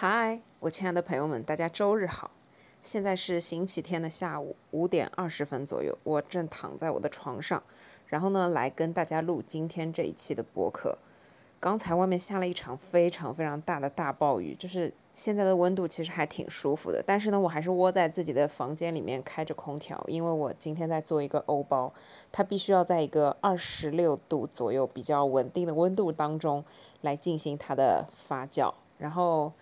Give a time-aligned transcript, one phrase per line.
[0.00, 2.30] 嗨，我亲爱的朋友们，大家周日好！
[2.84, 7.60] 现在是星期天的下午五点二十分左右，我正躺在我的床上，
[8.06, 10.96] 然后呢，来跟大家录今天这一期的播客。
[11.58, 21.92] 刚才外面下了一场非常非常大的大暴雨，就是现在的温度其实还挺舒服的，但是呢，我还是窝在自己的房间里面开着空调，因为我今天在做一个欧包，
[22.30, 26.64] 它必须要在一个二十六度左右比较稳定的温度当中
[27.00, 28.72] 来进行它的发酵。
[28.98, 29.52] 然后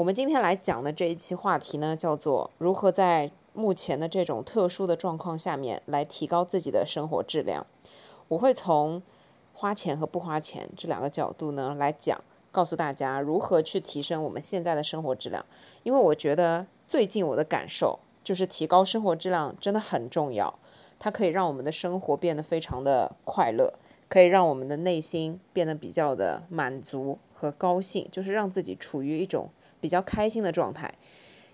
[0.00, 7.66] 我们今天来讲的这一期话题呢，叫做如何在目前的这种特殊的状况下面来提高自己的生活质量。
[8.28, 9.02] 我会从
[9.52, 12.18] 花钱和不花钱这两个角度呢来讲，
[12.50, 15.44] 告诉大家如何去提升我们现在的生活质量。
[15.82, 20.58] 因为我觉得最近我的感受就是提高生活质量真的很重要，
[20.98, 23.74] 它可以让我们的生活变得非常的快乐，
[24.08, 30.92] 可以让我们的内心变得比较的满足和高兴，就是让自己处于一种比较开心的状态。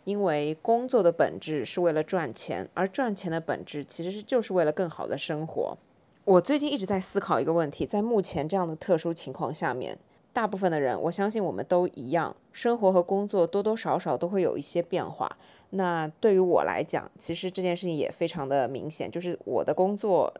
[0.05, 5.77] 因为工作的本质是为了赚钱，而赚钱的本质其实是就是为了更好的生活。
[6.25, 9.99] 我最近一直在思考一个问题，在目前这样的特殊情况下面，
[10.33, 15.37] 大部分的人，我相信我们都一样，生活和工作多多少少都会有一些变化。
[15.71, 20.33] 那对于我来讲，其实这件事情也非常的明显，就是我的工作。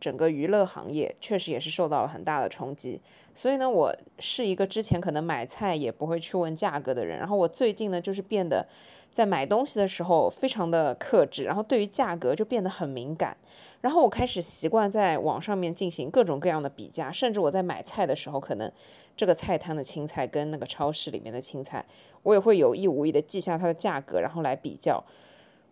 [0.00, 3.00] 整个娱乐行业确实也是受到了很大的冲击，
[3.34, 8.66] 所以呢，我是一个之前可能买菜也不会去问价格的人，然后我最近呢，就是变得
[9.10, 13.36] 在买东西的时候非常的克制，然后对于价格就变得很敏感，
[13.80, 18.70] 然后我开始习惯在网上面进行各种各样的比价，甚至我在买菜的时候，可能
[19.16, 21.84] 这个菜摊的青菜跟那个超市里面的青菜，
[22.22, 25.04] 我也会有意无意的记下它的价格，然后来比较。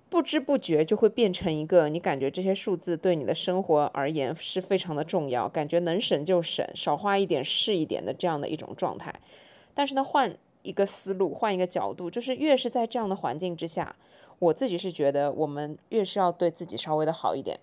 [0.09, 9.13] 不知不觉就会变成一个，你感觉这些数字对你的生活而言是非常的重要，感觉能省就省，少花一点是一点的这样的一种状态。
[9.75, 13.97] 但是呢，换一个思路，换一个角度，就是越是在这样的环境之下，
[14.39, 17.59] 我自己是觉得我们越是要对自己稍微的好一点。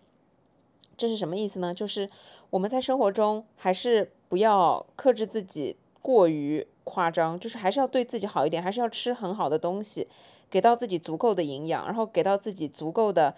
[0.96, 1.74] 这是什么意思呢？
[1.74, 2.09] 就是
[2.52, 6.68] 我们在生活中还是不要克制自己过于。
[6.86, 10.06] 夸张就是还是要对自己好一点，还是要吃很好的东西，
[10.50, 13.34] 给到自己足够的营养，然后给到自己足够的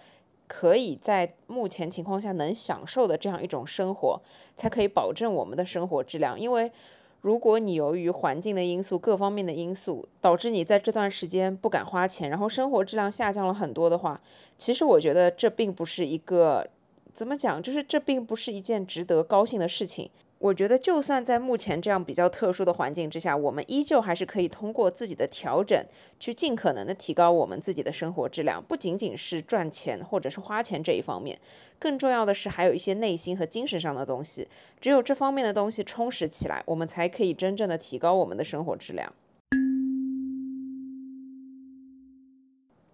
[0.48, 4.20] 可以在目前情况下能享受的这样一种生活，
[4.56, 6.38] 才可以保证我们的生活质量。
[6.38, 6.72] 因为
[7.20, 14.20] 如果你由于环境的因素、各方面的因素，导致你在这段时间不敢花钱，然后生活质量下降了很多的话，
[14.58, 16.68] 其实我觉得这并不是一个
[17.12, 20.10] 怎么讲，就是这并不是一件值得高兴的事情。
[20.38, 25.82] 我觉得，就算在目前这样比较特殊的环境之下，我们依旧还是可以通过自己的调整，
[26.20, 28.62] 去尽可能的提高我们自己的生活质量。
[28.62, 31.38] 不仅仅是赚钱或者是花钱这一方面，
[31.78, 34.46] 更重要的是还有一些内心和精神上的东西。
[34.78, 39.10] 只有这方面的东西充实起来，我们才可以真正的提高我们的生活质量。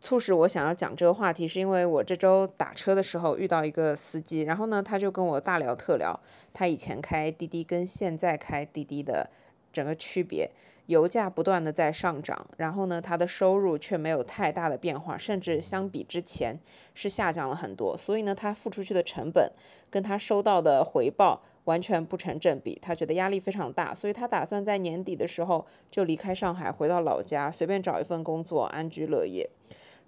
[0.03, 6.19] 促使我想要讲这个话题，是因为我这周打车的时候遇到一个司机，然后呢，他就跟我大聊特聊，
[6.53, 9.31] 他以前开滴滴跟现在开滴滴的
[9.73, 10.51] 整个区别，
[10.87, 16.59] 油价不断的在上涨，然后呢，他的收入却没有太大的变化，甚至相比之前
[16.95, 19.53] 是下降了很多，所以呢，他付出去的成本
[19.89, 29.49] 跟他收到的回报完全不成正比，他觉得压力非常大，所以他打算在年底的时候就离开上海，回到老家，随便找一份工作，安居乐业。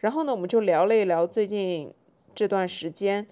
[0.04, 1.91] 然后呢，我们就聊了一聊最近
[2.34, 3.26] 这段时间，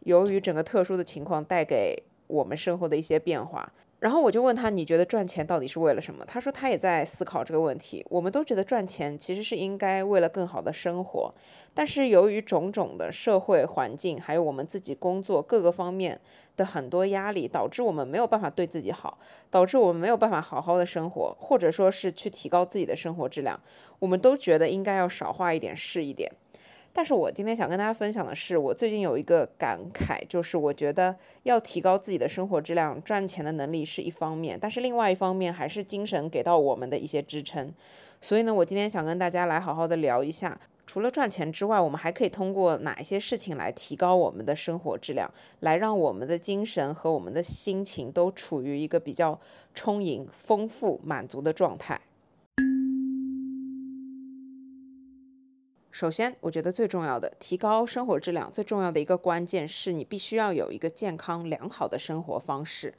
[0.00, 3.72] 由于整个特殊的情况带给我们生活的一些变化。
[4.00, 6.24] 然后我就问他，你觉得赚钱到底是为了什么？
[6.24, 8.06] 他说他也在思考这个问题。
[8.08, 11.28] 我们都觉得赚钱其实是应该为了更好的生活，
[11.74, 16.20] 但是由于种种的社会环境，还有我们自己工作各个方面
[16.56, 19.18] 的很多压力，导致我们没有办法对自己好，
[19.50, 23.60] 导致我们没有办法好好的生活，或者说是去提高自己的生活质量。
[23.98, 26.30] 我们都觉得应该要少花一点是一点。
[26.98, 31.14] 但是我今天想跟大家分享的是，我最近有一个感慨，就是我觉得
[31.44, 37.72] 要提高自己的生活质量，赚钱的能力是一方面，但是另外一方面还是精神给到我们的一些支撑。
[38.20, 49.38] 所以呢，我今天想跟大家来好好的聊一下，除了赚钱之外，我们还可以通过哪一些事情来提高我们的生活质量，来让我们的精神和我们的心情都处于一个比较
[49.72, 52.00] 充盈、丰富、满足的状态。
[55.90, 62.94] 首先，我觉得最重要的提高生活质量最重要的一个关键是你必须要有一个健康良好的生活方式。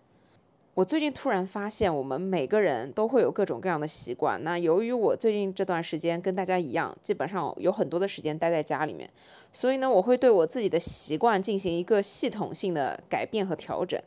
[0.74, 4.42] 我最近突然发现，我们每个人都会有各种各样的习惯。
[4.44, 9.10] 那由于我最近这段时间跟大家一样，基本上有很多的时间待在家里面，
[9.52, 14.02] 所以呢，我会对我自己的习惯进行一个系统性的改变和调整。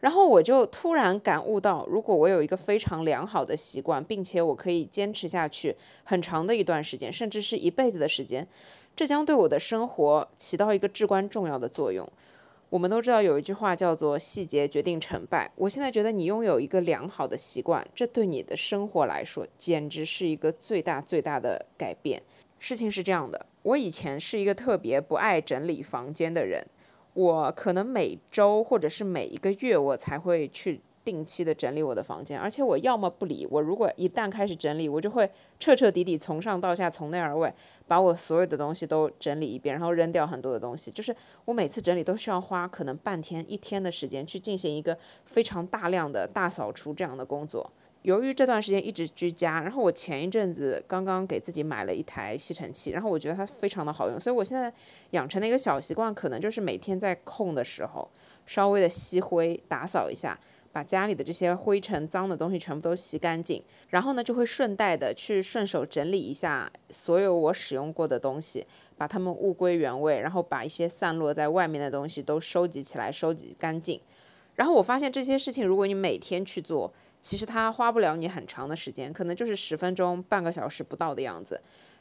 [0.00, 5.74] 然后我就突然感悟到，如果我有一个非常良好的习惯，并且我可以坚持下去
[6.04, 8.46] 很长的一段时间，甚至是一辈子的时间，
[8.94, 12.08] 这将对我的生活起到一个至关重要的作用。
[12.70, 15.50] 我们都知道有一句话叫做“细节决定成败”。
[15.56, 22.22] 我现在觉得你拥有一个良好的习惯，这对你的生活来说简直是一个最大最大的改变。
[22.58, 26.62] 事情是这样的，我以前是一个特别不爱整理房间的人，
[27.14, 30.80] 我可能每周或者是每一个月我才会去。
[31.04, 35.26] 定期的整理我的房间，而且我要么不理我，如果一旦开始整理，我就会
[35.58, 37.54] 彻彻底底从上到下，从内而外，
[37.86, 40.90] 把我所有的东西都整理一遍，然后扔掉很多的东西。
[40.90, 41.16] 就是
[41.46, 47.70] 我每次整理都需要花可能半天、一天的时间去进行一个非常大量的大扫除这样的工作。
[48.02, 54.72] 由于这段时间一直居家，然后我前一阵子刚刚给自己买了一台吸尘器，然后我觉得它非常的好用，所以我现在
[55.10, 58.08] 养成的一个小习惯，可能就是每天在空的时候
[58.46, 60.38] 稍微的吸灰打扫一下。
[60.70, 68.64] 把家里的这些灰尘、脏的东西全部都吸干净，然后呢，就会顺带的去顺手整理一下所有我使用过的东西，
[68.96, 73.98] 把它们物归原位，然后把一些散落在外面的东西都收集起来，收集干净。
[74.56, 81.60] 然后我发现这些事情，如果你每天去做，其实它花不了你很长的时间，可能就是十分钟、半个小时不到的样子。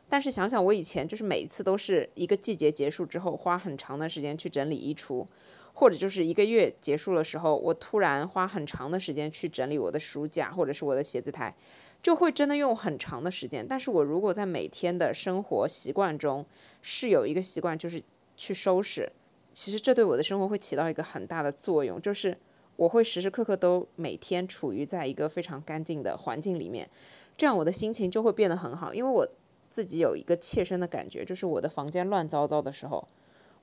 [0.10, 5.26] 但是想想我以前，就是每一次都是一个季节结束之后，花很长的时间去整理衣橱。
[5.74, 11.56] 或者就是一个月结束的时候，我突然花很长的时间去整理我的书架或者是我的写字台，
[12.02, 13.64] 就会真的用很长的时间。
[13.68, 16.44] 但是我如果在每天的生活习惯中
[16.82, 18.02] 是有一个习惯，就是
[18.36, 19.12] 去收拾，
[19.54, 22.36] 其实这对我的生活会起到一个很大的作用，就是
[22.78, 26.90] 我会时时刻刻都每天处于在一个非常干净的环境里面，
[27.36, 28.94] 这样我的心情就会变得很好。
[28.94, 29.28] 因为我
[29.70, 33.06] 自己有一个切身的感觉，就是我的房间乱糟糟的时候。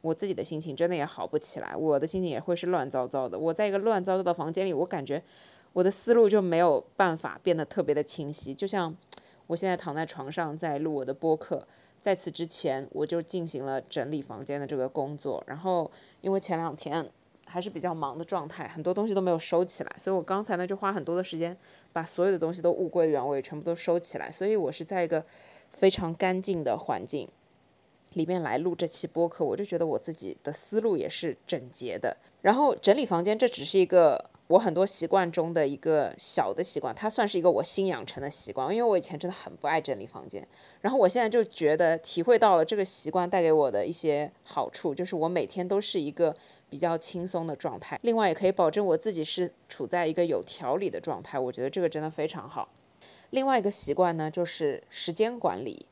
[0.02, 3.38] 我自己的心情真的也好不起来，我的心情也会是乱糟糟的。
[3.38, 5.22] 我在一个乱糟糟的房间里，我感觉
[5.72, 8.52] 我的思路就没有办法变得特别的清晰。
[8.55, 8.94] 就像
[9.46, 11.66] 我现在躺在床上在录我的播客，
[12.02, 15.43] 在此之前我就进行了整理房间的这个工作。
[15.46, 15.90] 然后
[16.20, 17.11] 因为前两天
[17.55, 21.56] 还是比较忙的状态，很多东西都没有收起来，所以我刚才呢就花很多的时间
[21.93, 24.29] 把所有的东西都物归原位，全部都收起来。
[24.29, 25.25] 所以我是在一个
[25.71, 27.29] 非常干净的环境。
[28.15, 32.17] 里面来录这期播客，我就觉得我自己的思路也是整洁的。
[32.43, 38.70] 然后整理房间，这只是一个我很多习惯中的一个小的习惯，它算是一个我新养成的习惯。
[38.75, 40.46] 因为我以前真的很不爱整理房间，
[40.82, 46.37] 然后我现在就觉得体会到了这个习惯带给我的一些好处，就是我每天都是一个
[46.69, 47.99] 比较轻松的状态。
[48.02, 52.69] 另外也可以保证我自己是处在一个有条理的状态，我觉得这个真的非常好。
[53.31, 55.87] 另外一个习惯呢，就是时间管理。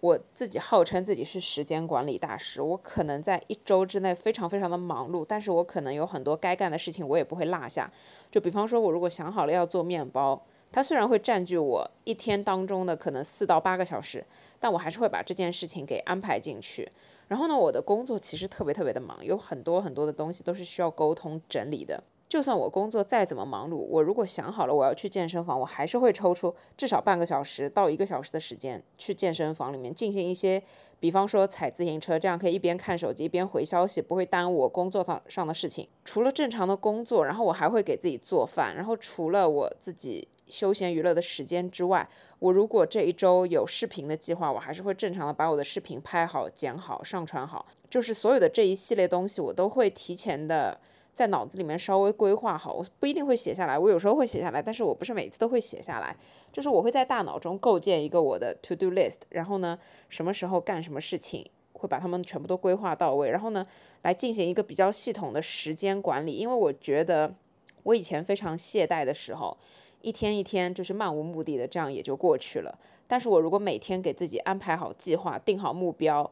[0.00, 7.90] 我自己号称自己是时间管理大师，我可能在一周之内非常非常的忙碌，但是我可能有很多该干的事情我也不会落下。
[8.30, 10.40] 就比方说，我如果想好了要做面包，
[10.70, 14.24] 它虽然会占据我一天当中的可能四到八个小时，
[14.60, 16.88] 但我还是会把这件事情给安排进去。
[17.26, 22.02] 然后呢，我的工作其实特别特别的忙，有很多很多的东西都是需要沟通整理的。
[22.28, 30.62] 就算我工作再怎么忙碌，我如果想好了我要去健身房，我还是会抽出至少半个小时到一个小时的时间去健身房里面进行一些，
[31.00, 35.88] 比方说踩自行车，这样可以一边看手机一边回消息，不会耽误我工作上上的事情。
[36.04, 42.06] 除了正常的工作，然后我还会给自己做饭，然后除了我自己休闲娱乐的时间之外，
[42.40, 50.78] 我如果这一周有视频的计划，我还是会正常的把我的视频拍好、剪好、上传好，就是所有的这一系列东西，我都会提前的。
[51.18, 56.16] 在脑子里面稍微规划好，我不一定会写下来，我有时候会写下来，但是我不是每次都会写下来，
[56.52, 59.76] 就是我会在大脑中构建一个我的 to do list，然后呢，
[60.08, 63.66] 什么时候干什么事情，会把它们全部都规划到位，然后呢，
[64.02, 66.34] 来进行一个比较系统的时间管理。
[66.34, 67.34] 因为我觉得
[67.82, 69.58] 我以前非常懈怠的时候，
[70.02, 76.30] 一天一天就是漫无目的的这样也就过去了，但是我如果每天给自己安排好计划，定好目标。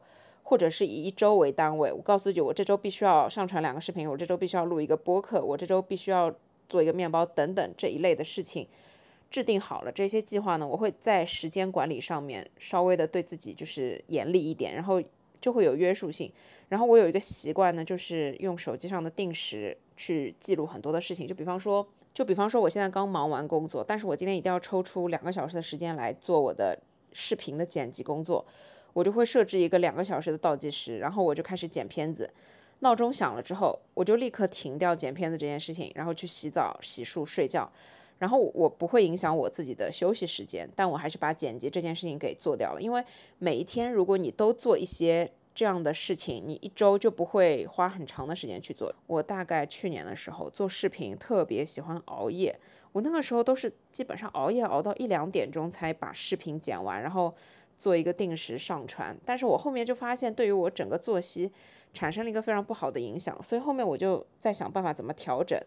[0.49, 6.33] 或者是以一周为单位，我告诉自己，我这周必须要上传两个视频，我这周必须要录一个播客，我这周必须要
[6.69, 8.65] 做一个面包等等这一类的事情，
[9.29, 15.03] 制定好了这些计划呢，我会在时间管理上面稍微的对自己就是严厉一点，然后
[15.41, 16.31] 就会有约束性。
[16.69, 26.79] 然后我有一个习惯呢，就是用手机上的定时去记录很多的事情，就比方说，就比方说我现在刚忙完工作，但是我今天一定要抽出两个小时的时间来做我的
[27.11, 28.45] 视频的剪辑工作。
[28.97, 32.27] 我就会设置一个两个小时的倒计时，然后我就开始剪片子。
[32.79, 37.71] 闹钟响了之后，我就立刻停掉剪片子这件事情，然后去洗澡、洗漱、睡觉。
[38.17, 42.81] 然后我不会影响我自己的休息时间，但我还是把剪辑这件事情给做掉了。
[42.81, 43.03] 因为
[43.37, 48.91] 每一天如果你都做一些这样的事情，你一周就不会花很长的时间去做。
[49.05, 52.59] 我大概去年的时候做视频特别喜欢熬夜，
[52.93, 57.31] 我那个时候都是基本上熬夜熬到一两点钟才把视频剪完，然后
[57.77, 59.17] 做一个定时上传。
[59.25, 61.51] 但是我后面就发现对于我整个作息
[61.93, 65.59] 产生了一个非常不好的影响，所以后面我就在想办法怎么调整。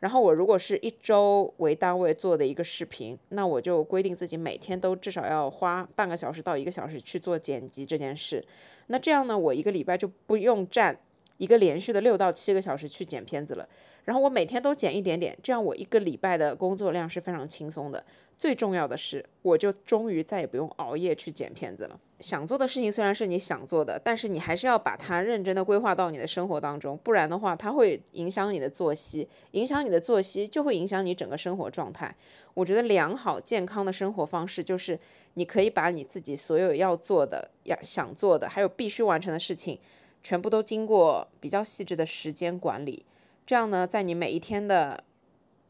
[0.00, 8.44] 然后我如果是一周为单位做的一个视频，那我就规定自己每天都至少要花半个小时到一个小时去做剪辑这件事。
[8.86, 10.98] 那这样呢，我一个礼拜就不用占。
[11.36, 13.68] 一个连续的六到七个小时去剪片子了，
[14.04, 18.04] 然后我每天都剪一点点，这样我一个礼拜的工作量是非常轻松的。
[18.38, 21.98] 最重要的是，我就终于再也不用熬夜去剪片子了。
[22.20, 32.14] 想做的事情虽然是你想做的，但是你还是要把它认真的规划到你的生活当中，不然的话，它会影响你的作息，影响你的作息就会影响你整个生活状态。
[32.54, 34.98] 我觉得良好健康的生活方式就是
[35.34, 39.78] 你可以把你自己所有要做的、要想做的，还有必须完成的事情。
[40.20, 43.04] 全部都经过比较细致的时间管理，
[43.46, 45.04] 这样呢，在你每一天的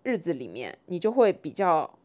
[0.02, 1.97] 日子里面，你就会比较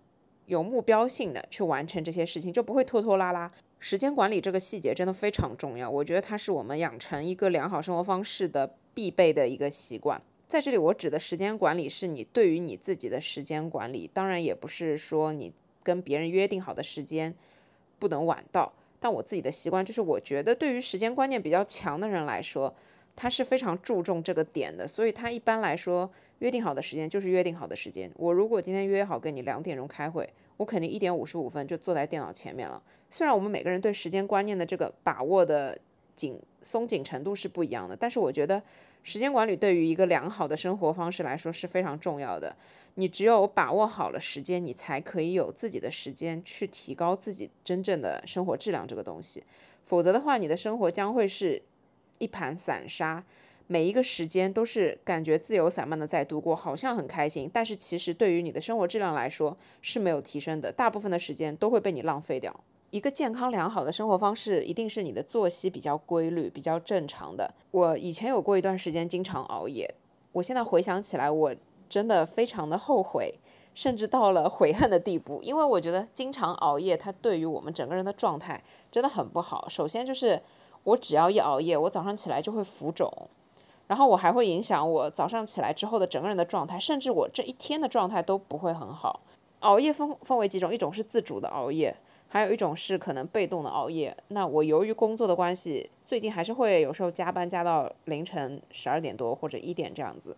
[0.48, 3.52] 有目标性的去完成这些事情，就不会拖拖拉拉。
[3.80, 10.22] 时间管理这个细节真的非常重要，我觉得它是我们养成一个良好生活方式的必备的一个习惯。
[10.48, 17.34] 在这里，我指的时间管理是你对于你自己的时间管理，当然也不是说你跟别人约定好的时间
[18.00, 18.72] 不能晚到。
[19.00, 22.74] 但我自己的习惯就是，我觉得对于时间观念比较强的人来说，
[23.16, 24.88] 他是非常注重这个点的。
[24.88, 28.12] 所以他一般来说约定好的时间就是约定好的时间。
[28.16, 30.28] 我如果今天约好跟你两点钟开会，
[30.58, 32.82] 我肯定一点五十五分就坐在电脑前面了。
[33.10, 35.78] 虽然我们每个人对时间观念的这个把握的
[36.16, 38.62] 紧松紧程度是不一样的，但是我觉得。
[39.06, 42.56] 时间管理对于一个良好的生活方式来说是非常重要的。
[42.94, 49.44] 你只有把握好了时间，你才可以有自己的时间去提高自己真正的生活质量这个东西。
[49.84, 51.62] 否则的话，你的生活将会是
[52.20, 53.24] 一盘散沙，
[53.68, 60.72] 每一个时间都是感觉自由散漫的在度过，好像很开心，但是其实对于你的生活质量来说是没有提升的。
[60.72, 62.54] 大部分的时间都会被你浪费掉。
[62.92, 67.52] 一个健康良好的生活方式，一定是你的作息比较规律、比较正常的。
[67.72, 69.92] 我以前有过一段时间经常熬夜，
[70.32, 71.56] 我现在回想起来，我
[71.90, 73.34] 真的非常的后悔，
[73.74, 75.42] 甚至到了悔恨的地步。
[75.42, 79.68] 因为我觉得经常熬夜，它对于我们整个人的状态真的很不好。
[79.68, 80.40] 首先就是
[80.84, 83.12] 我只要一熬夜，我早上起来就会浮肿，
[83.88, 89.22] 然后我还会影响我早上起来之后的整个人的状态，甚至我这一天的状态都不会很好。
[89.60, 91.96] 熬夜分分为几种，一种是自主的熬夜。
[92.28, 100.36] 还有一种是可能被动的熬夜，那我由于工作的关系，最近还是会有时候加班加到凌晨十二点多或者一点这样子，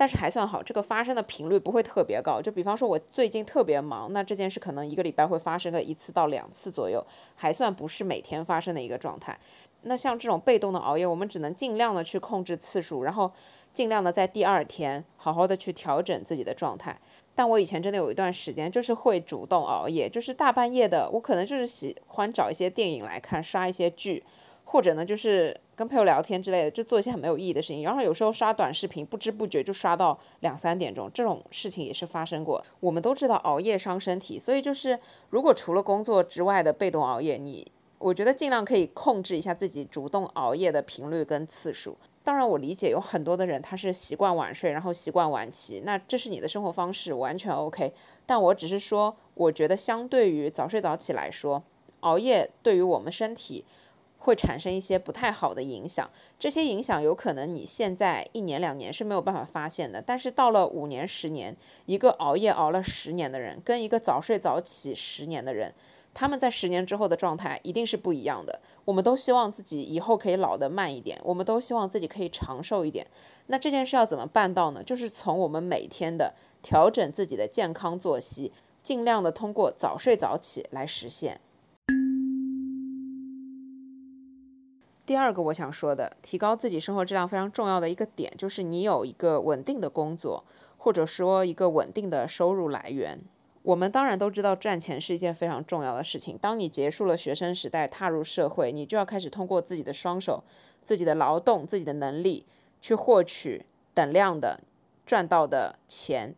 [0.00, 2.40] 但是还算好，这个发生的频率不会特别高。
[2.40, 7.04] 就比方说我最近特别忙，那这件事可能一个礼拜会发生个一次到两次左右，
[7.34, 9.38] 还算不是每天发生的一个状态。
[9.82, 13.30] 那像这种被动的熬夜，我们只能尽量的去控制次数，然后
[13.74, 16.98] 尽量的在第二天好好的去调整自己的状态。
[17.34, 24.24] 但我以前真的有一段时间，就是会主动熬夜，就是大半夜的，我可能就是喜欢找一些电影来看，刷一些剧，
[24.64, 27.82] 或者呢就是跟朋友聊天之类的，就做一些很没有意义的事情。
[27.82, 32.62] 然后有时候刷短视频，不知不觉就刷到两三点钟，这种事情也是发生过。
[32.80, 34.98] 我们都知道熬夜伤身体，所以就是
[35.30, 41.96] 如果除了工作之外的被动熬夜，你我觉得尽量可以控制一下自己主动熬夜的频率跟次数。
[42.22, 47.94] 当然，我理解有很多的人他是习惯晚睡，然后习惯晚起，那这是你的生活方式，完全 OK。
[48.26, 51.62] 但我只是说，我觉得相对于早睡早起来说，
[52.00, 53.64] 熬夜对于我们身体
[54.20, 56.08] 会产生一些不太好的影响。
[56.38, 65.74] 这些影响有可能你现在一年两年是没有办法发现的，但是到了五年十年，一个熬夜熬了十年的人，跟一个早睡早起十年的人。
[66.12, 68.60] 他们在十年之后的状态一定是不一样的。
[68.84, 73.06] 我们都希望自己以后可以老得慢一点，我们都希望自己可以长寿一点。
[73.46, 74.82] 那这件事要怎么办到呢？
[74.82, 81.40] 就是从我们每天的调整自己的健康作息，尽量的通过早睡早起来实现。
[85.10, 90.44] 第二个我想说的，提高自己生活质量非常重要的一个点，就是你有一个稳定的工作，
[90.78, 93.18] 或者说一个稳定的收入来源。
[93.64, 96.38] 我们当然都知道赚钱是一件非常重要的事情。
[96.38, 100.44] 当你结束了学生时代，踏入社会，你就要开始通过自己的双手、
[100.84, 102.46] 自己的劳动、自己的能力
[102.80, 104.60] 去获取等量的
[105.04, 106.36] 赚到的钱。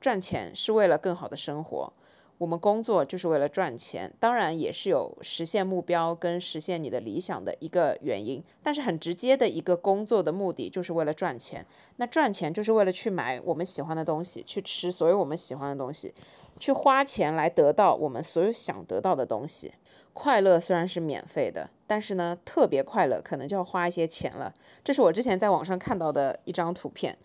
[0.00, 1.92] 赚钱是为了更好的生活。
[2.38, 8.42] 我们工作就是为了赚钱，当然也是有实现目标跟实现你的理想的一个原因。
[8.62, 11.64] 但是很直接的一个工作的目的就是为了赚钱。
[11.96, 16.12] 那赚钱就是为了去买我们喜欢的东西，去吃所有我们喜欢的东西，
[16.58, 19.72] 去花钱来得到我们所有想得到的东西。
[20.12, 24.52] 快乐虽然是免费的，但是呢，特别快乐可能就要花一些钱了。
[24.82, 27.16] 这是我之前在网上看到的一张图片。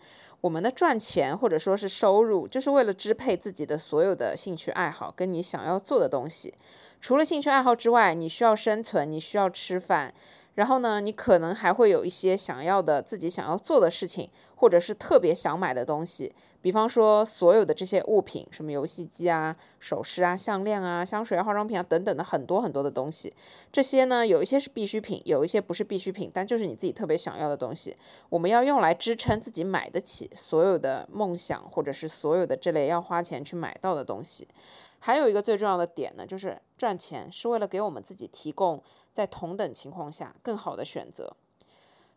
[0.42, 6.52] 我们的赚钱或者说是收入，就是为了支配自己的所有的兴趣爱好跟你想要做的东西。
[7.00, 10.12] 除了兴趣爱好之外，你需要生存，你需要吃饭。
[10.54, 16.32] 然后呢，你可能还会有一些想要的自己想要做的事情，或者是特别想买的东西。
[16.60, 23.34] 比方说，所有的这些物品，什么游戏机啊、首饰啊、项链啊、香水啊、化妆品啊等等的很多很多的东西。
[23.72, 27.96] 这些呢，有一些是必需品，有一些不是必需品，但就是你自己特别想要的东西。
[28.28, 34.46] 我们要用来支撑自己买得起所有的梦想，或者是所有的这类要花钱去买到的东西。
[35.00, 38.80] 还有一个最重要的点呢，就是赚钱是为了给我们自己提供
[39.12, 41.36] 在同等情况下更好的选择。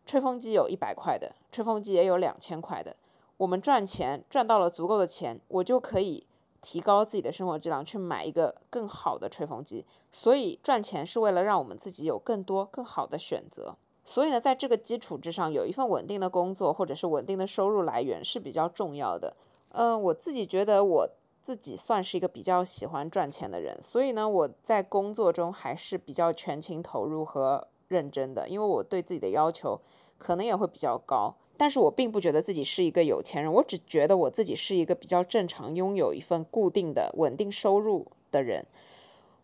[0.04, 2.96] 吹风机有一百块的，吹风机也有两千块的。
[3.36, 6.26] 我们赚钱赚到了足够的钱，我就可以
[6.60, 9.84] 提高自己的生活质量，去买一个更好的吹风机。
[10.10, 13.76] 所以赚钱是为了让我们自己有更多更好的选择。
[14.04, 19.34] 所以呢，在这个基础之上，有一份稳定的工作或者是稳定的收入来源是比较重要的。
[19.70, 21.10] 嗯，我自己觉得我。
[21.46, 29.80] 自己算是一个比较喜欢赚钱的人，所以呢，我在工作中还是比较全情投入和认真的，因为我对自己的要求
[30.18, 31.36] 可能也会比较高。
[31.56, 38.66] 但是我并不觉得自己是一个有钱人，我只觉得我自己是一个比较正常，拥有一份固定的稳定收入的人。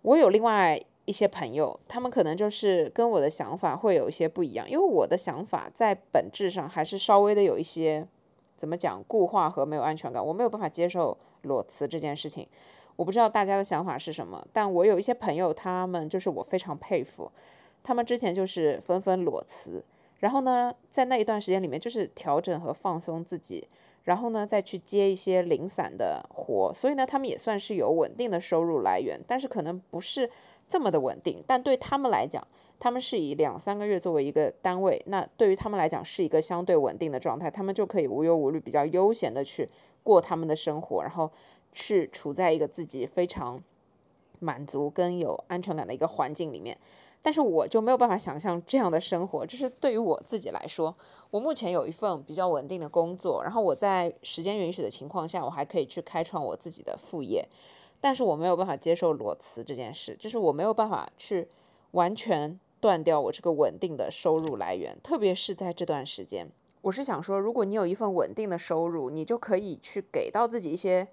[0.02, 8.04] 我有另外一些朋友，他们可能就是跟我的想法会有一些不一样，因为我的想法在本质上还是稍微的有一些。
[8.54, 12.46] 怎么讲固化和没有安全感，我没有办法接受裸辞这件事情。
[12.96, 17.30] 我不知道大家的想法是什么，但我有一些朋友，他们就是我非常佩服，
[17.82, 19.82] 他们之前就是纷纷裸辞，
[20.20, 23.66] 然后呢，在那一段时间里面就是调整和放松自己，
[24.04, 30.28] 然后呢再去接一些零散的活，所以呢，他们也算是有稳定的收入来源，但是可能不是
[30.68, 32.46] 这么的稳定，但对他们来讲。
[32.78, 39.68] 他们是以两三个月作为一个单位，那对于他们来讲是一个相对稳定的状态，他们就可以无忧无虑、比较悠闲的去
[40.02, 41.30] 过他们的生活，然后
[41.72, 43.58] 去处在一个自己非常
[44.40, 46.76] 满足跟有安全感的一个环境里面。
[47.20, 50.94] 但是我就没有办法想象这样的生活，就是对于我自己来说，
[51.30, 57.48] 我目前有一份比较稳定的工作，然后我在时间允许的情况下，我还可以去开创我自己的副业，
[58.00, 61.48] 但是我没有办法接受裸辞这件事，就是我没有办法去
[61.92, 62.58] 完全。
[62.82, 66.50] 断掉我这个稳定的收入来源，特别是在这段时间，
[66.82, 71.06] 我是想说，如果你有一份稳定的收入，你就可以去给到自己一些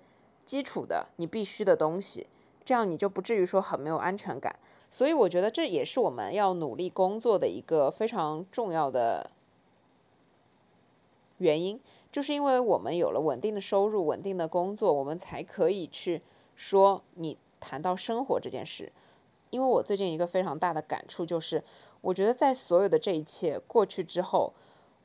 [0.44, 2.26] 基础的你必须的东西，
[2.66, 4.56] 这样你就不至于说很没有安全感。
[4.90, 9.30] 所以我觉得这也是我们要努力工作的一个非常重要的
[11.38, 11.80] 原因，
[12.12, 16.20] 就是因为我们有了稳定的收入、稳定的工作，我们才可以去
[16.56, 18.92] 说你谈到生活这件事。
[19.52, 21.64] 因为我最近一个非常大的感触就是，
[22.02, 24.54] 我觉得在所有的这一切过去之后，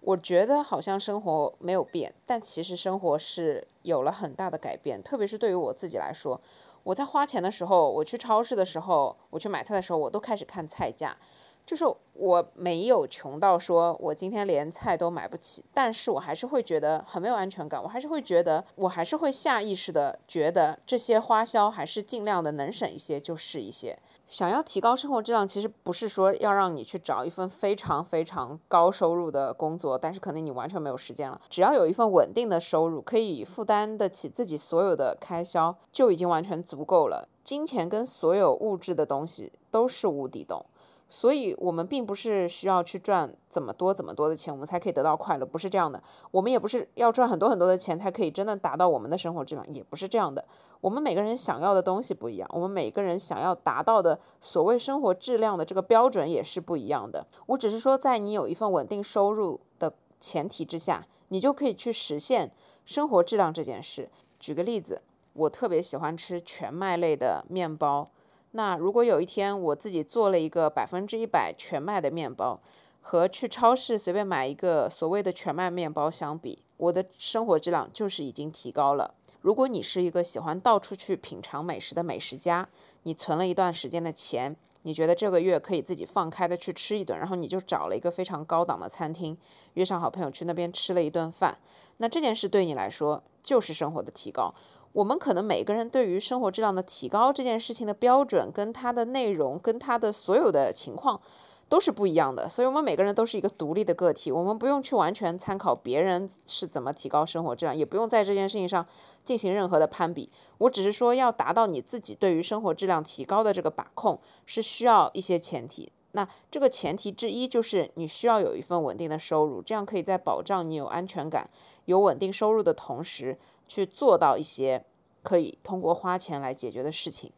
[0.04, 5.02] 我觉得好像生活没有变，但其实生活是有了很大的改变。
[5.02, 6.38] 特别是对于我自己来说，
[6.82, 11.16] 我在花钱的时候，我去超市的时候，我去买菜的时候，我都开始看菜价。
[11.64, 17.82] 就是我没有穷到说我今天连菜都买不起，但是我还是会觉得很没有安全感。
[17.82, 23.98] 我还是会觉得，我还是会下意识的觉得这些花销还是尽量的能省一些就是一些。
[24.26, 31.40] 想要提高生活质量，其实不是说要让你去找一份非常非常高收入的工作，但是可能你完全没有时间了。
[31.48, 37.28] 只要有一份稳定的收入，可以负担得起自己所有的开销，就已经完全足够了。
[37.44, 40.64] 金钱跟所有物质的东西都是无底洞。
[41.06, 46.02] 所以，我们并不是需要去赚怎么多怎么多的钱，我们才可以得到快乐，不是这样的。
[46.32, 50.44] 我们也不是要赚很多很多的钱才可以真的达到我们的生活质量，也不是这样的。
[50.84, 57.26] 我们每个人想要的东西不一样，我们每个人想要达到的所谓生活质量的这个标准也是不一样的。
[57.46, 62.52] 我只是说，在你有一份稳定收入的前提之下，你就可以去实现
[62.84, 64.10] 生活质量这件事。
[64.38, 65.00] 举个例子，
[65.32, 68.10] 我特别喜欢吃全麦类的面包。
[68.50, 72.60] 那如果有一天我自己做了一个百分之一百全麦的面包，
[73.00, 79.14] 和去超市随便买一个所谓的全麦面包相比，我的生活质量就是已经提高了。
[79.44, 82.66] 如果你是一个喜欢到处去品尝美食的美食家，
[83.02, 89.36] 你存了一段时间的钱，你觉得这个月可以自己放开的去吃一顿，然后你就找了一个非常高档的餐厅，
[89.74, 91.58] 约上好朋友去那边吃了一顿饭，
[91.98, 94.54] 那这件事对你来说就是生活的提高。
[94.94, 101.20] 我们可能每个人对于生活质量的提高这件事情的标准，跟它的内容，跟它的所有的情况
[101.68, 102.48] 都是不一样的。
[102.48, 108.86] 所以，我们每个人都是一个独立的个体，我们不用去完全参考别人是怎么提高生活质量，也不用在这件事情上
[109.24, 110.30] 进行任何的攀比。
[110.58, 115.90] 我只是说，要达到你自己对于生活质量提高的这个把控，是需要一些前提。
[116.12, 121.50] 那这个前提之一就是你需要有一份稳定的收入，这样可以在保障你有安全感、
[121.86, 123.38] 有稳定收入的同时。
[123.66, 124.84] 去做到一些
[125.22, 127.32] 可以通过花钱来解决的事情。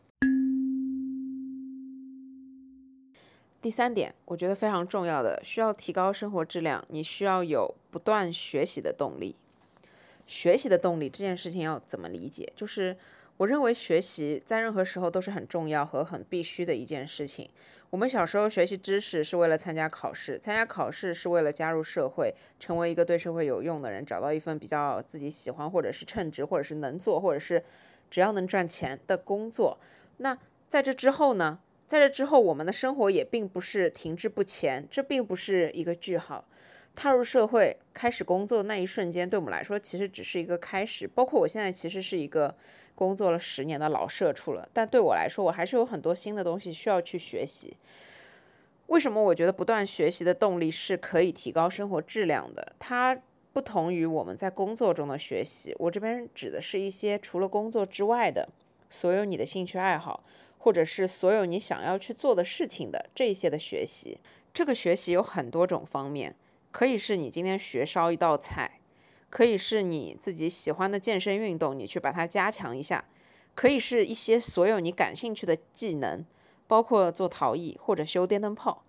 [3.63, 9.35] 第三点，我觉得非常重要的，需要提高生活质量，你需要有不断学习的动力。
[10.25, 12.53] 学习的动力这件事情要怎么理解？
[12.55, 12.97] 就是
[13.39, 17.51] 我认为学习在任何时候都是很重要和很必须的一件事情。
[17.91, 27.65] 我们小时候学习知识是为了参加考试，参加考试是为了加入社会，成为一个对社会有用的人，找到一份比较自己喜欢或者是称职或者是能做或者是
[28.11, 29.79] 只要能赚钱的工作。
[30.19, 30.37] 那
[30.69, 31.61] 在这之后呢？
[31.87, 36.45] 在这之后，我们的生活也并不是停滞不前，这并不是一个句号。
[36.95, 41.07] 踏入社会开始工作的那一瞬间，对我们来说其实只是一个开始。
[41.07, 42.55] 包括我现在其实是一个。
[42.97, 47.77] 工作了十年的老社畜了，但对我来说，我还是有很多新的东西需要去学习。
[48.87, 52.73] 为什么我觉得不断学习的动力是可以提高生活质量的？
[52.79, 53.21] 它
[53.53, 55.77] 不同于我们在工作中的学习。
[55.79, 58.49] 我这边指的是一些除了工作之外的
[58.89, 60.23] 所有你的兴趣爱好，
[60.67, 64.19] 或者是所有你想要去做的事情的这些的学习。
[64.53, 66.35] 这个学习有很多种方面，
[66.73, 68.81] 可以是你今天学烧一道菜。
[69.31, 73.05] 可以是你自己喜欢的健身运动，你去把它加强一下；
[73.55, 76.27] 可以是一些所有你感兴趣的技能，
[76.67, 78.83] 包括做陶艺或者修电灯泡。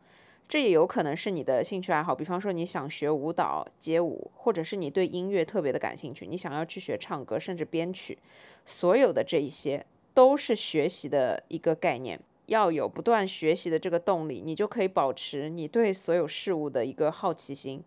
[0.49, 8.17] 这也有可能是你的兴趣爱好，比方说你想学舞蹈、街舞，或者是你对音乐特别的感兴趣，你想要去学唱歌，甚至编曲。
[8.65, 9.85] 所有的这一些
[10.17, 17.83] 都是学习的一个概念，要有不断学习的这个动力，你就可以保持你对所有事物的一个好奇心。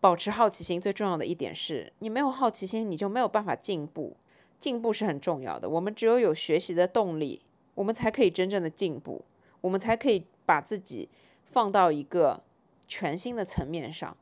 [0.00, 4.16] 保持好奇心最重要的一点是，你没有好奇心，你就没有办法进步。
[4.58, 7.42] 进步是很重要的，我们只有有学习的动力，
[7.74, 9.22] 我们才可以真正的进步，
[9.60, 11.10] 我们才可以把自己
[11.44, 12.40] 放到一个
[12.88, 14.16] 全新的层面上，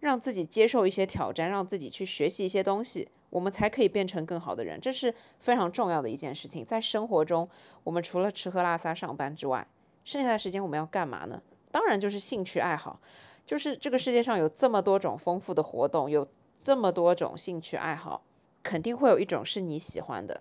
[0.00, 4.80] 让自己接受一些挑战，让自己去学习一些东西，我们才可以变成更好的人。
[4.80, 6.64] 这是非常重要的一件事情。
[6.64, 7.48] 在生活中，
[7.84, 9.66] 我们除了吃喝拉撒上班之外，
[10.04, 11.42] 剩下的时间我们要干嘛呢？
[11.70, 13.00] 当然就是兴趣爱好。
[13.46, 16.26] 就是这个世界上有这么多种丰富的活动，有
[16.62, 18.22] 这么多种兴趣爱好，
[18.62, 20.40] 肯定会有一种是你喜欢的。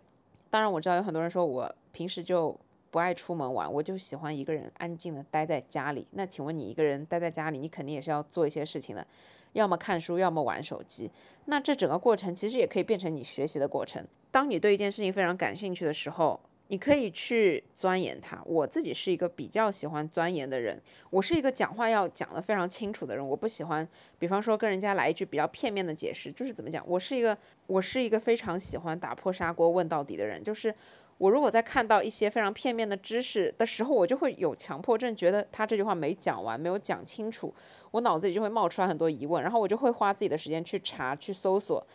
[0.49, 2.55] 当然，我知道有很多人说我平时就
[2.91, 6.07] 不爱出门玩，我就喜欢一个人安静的待在家里。
[6.11, 9.05] 那请问你一个人待在家里，你肯定也是要做一些事情的，
[9.53, 11.09] 要么看书，要么玩手机。
[11.45, 14.05] 那这整个过程其实也可以变成你学习的过程。
[14.31, 16.39] 当你对一件事情非常感兴趣的时候。
[16.71, 18.39] 你可以去钻研它。
[18.45, 23.27] 我自己是一个比较喜欢钻研的人，我是一个讲话要讲得非常清楚的人。
[23.27, 23.87] 我不喜欢，
[24.19, 26.87] 比方说跟人家来一句比较片面的解释，就是怎么讲？
[26.87, 27.35] 我是一个，
[27.65, 30.43] 我是一个非常喜欢打破砂锅问到底的人。
[30.43, 30.71] 就是
[31.19, 37.53] 我如果在看到一些非常片面的知识的时候，我就会有强迫症，觉得他这句话没讲完，没有讲清楚，
[37.91, 41.85] 我脑子里就会冒出来很多疑问，然后我就会花自己的时间去查、去搜索、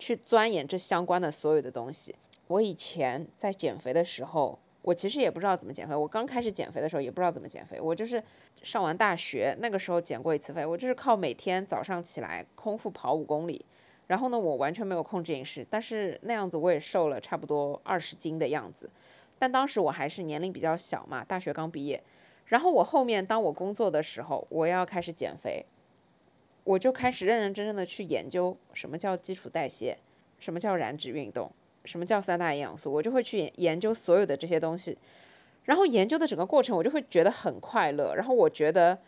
[0.00, 2.14] 去钻研这相关的所有的东西。
[2.48, 5.94] 我以前在减肥的时候，我其实也不知道怎么减肥。
[5.94, 7.80] 我刚开始减肥的时候也不知道怎么减肥。
[7.80, 8.20] 我就是
[8.64, 13.64] 上完大学那个时候减过一次肥，我就是靠每天早上起来空腹跑五公里，
[14.12, 18.90] 然后呢，我完全没有控制饮食，但是那样子我也瘦了差不多二十斤的样子。
[19.38, 22.02] 但当时我还是年龄比较小嘛，大学刚毕业。
[22.44, 25.64] 然后我后面当我工作的时候，我要开始减肥，
[26.62, 29.96] 我就开始认认真真的去研究什么叫基础代谢，
[30.38, 31.50] 什么叫燃脂运动。
[31.86, 32.92] 什么叫三大营养素？
[32.92, 34.98] 我就会去研究所有的这些东西，
[35.64, 38.14] 然后研究的整个过程，我就会觉得很快乐。
[38.14, 38.98] 然后我觉得，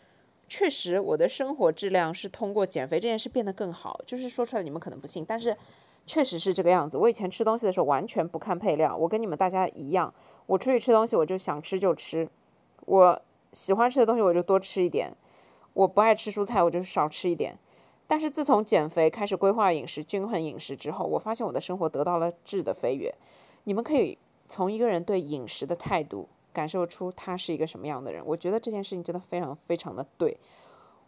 [0.47, 3.99] 确实我的生活质量是通过减肥这件事变得更好。
[4.05, 5.55] 就是说出来你们可能不信，但是
[6.05, 6.97] 确实是这个样子。
[6.97, 10.13] 我以前吃东西的时候完全不看配料，我跟你们大家一样，
[10.45, 12.29] 我出去吃东西我就想吃就吃，
[12.85, 13.21] 我
[13.53, 15.11] 喜欢吃的东西我就多吃一点，
[15.73, 17.57] 我不爱吃蔬菜我就少吃一点。
[18.07, 23.11] 但是自从减肥开始规划饮食、均衡饮食之后，我发现我的生活得到了质的飞跃。
[23.63, 24.15] 你们可以
[24.47, 28.23] 从一个人对饮食的态度感受出他是一个什么样的人。
[28.25, 30.35] 我觉得这件事情真的非常非常的对。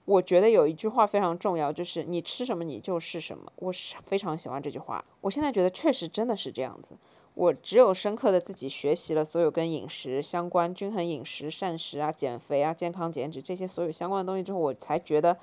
[0.03, 3.51] 我觉得有一句话非常重要，就是你吃什么你就是什么。
[3.55, 5.03] 我是非常喜欢这句话。
[5.21, 6.95] 我现在觉得确实真的是这样子。
[7.33, 15.37] 我只有深刻的自己学习了所有跟饮食相关、均衡饮食、膳食啊、减肥啊、健康减脂这些所有相关的东西之后，我才觉得。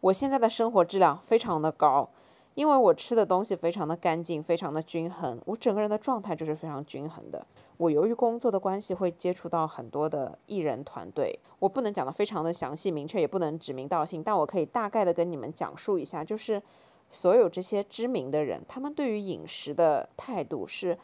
[0.00, 2.10] 我现在的生活质量非常的高，
[2.54, 7.44] 因为我吃的东西非常的干净，非常的均衡，我整个人的状态就是非常均衡的。
[7.76, 16.62] 我由于工作的关系，会接触到很多的艺人团队，我不能讲的非常的详细明确，也不能指名道姓，但我可以大概的跟你们讲述一下，就是
[17.10, 20.96] 所有这些知名的人，他们对于饮食的态度是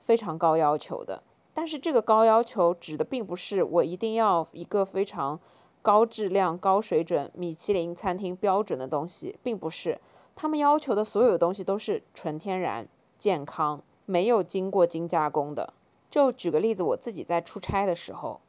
[0.00, 1.22] 非常高要求的。
[1.54, 5.38] 但是这个高要求指的并不是我一定要一个非常
[5.82, 9.96] 高质量、高水准、米其林餐厅标准的东西，并不是。
[10.36, 12.86] 他们要求的所有东西都是纯天然、
[13.18, 15.72] 健康，没有经过精加工的。
[16.10, 18.42] 就举个例子，我自己在出差的时候，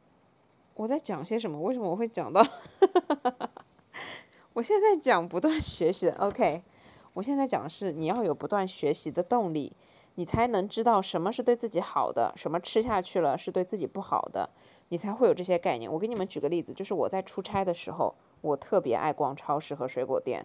[0.74, 1.58] 我在讲些什么？
[1.62, 2.46] 为什么我会讲到？
[4.52, 6.14] 我现在讲不断学习的。
[6.18, 6.60] OK，
[7.14, 9.72] 我现在讲的是你要有不断学习的动力，
[10.16, 14.50] 你才能知道什么是对自己好的，什么吃下去了是对自己不好的，
[14.90, 15.90] 你才会有这些概念。
[15.90, 20.44] 我给你们举个例子，就是我在出差的时候，我特别爱逛超市和水果店。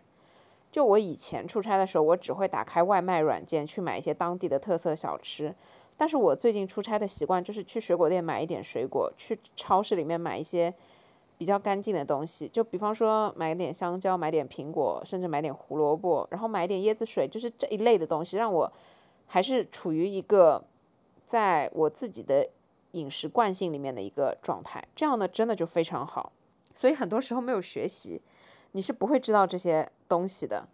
[0.74, 5.54] 就我以前出差的时候，我只会打开外卖软件去买一些当地的特色小吃。
[5.96, 10.74] 但是我最近出差的习惯就是去水果店买一点水果，去超市里面买一些
[11.38, 12.48] 比较干净的东西。
[12.48, 18.74] 就比方说买点香蕉，买点苹果，甚至买点胡萝卜，然后买点椰子水，就是这一类的东西，让我
[19.28, 20.64] 还是处于一个
[21.24, 22.50] 在我自己的
[22.94, 24.84] 饮食惯性里面的一个状态。
[24.96, 26.32] 这样呢，真的就非常好。
[26.74, 28.20] 所以很多时候没有学习。
[28.76, 30.68] 你是不会知道这些东西的，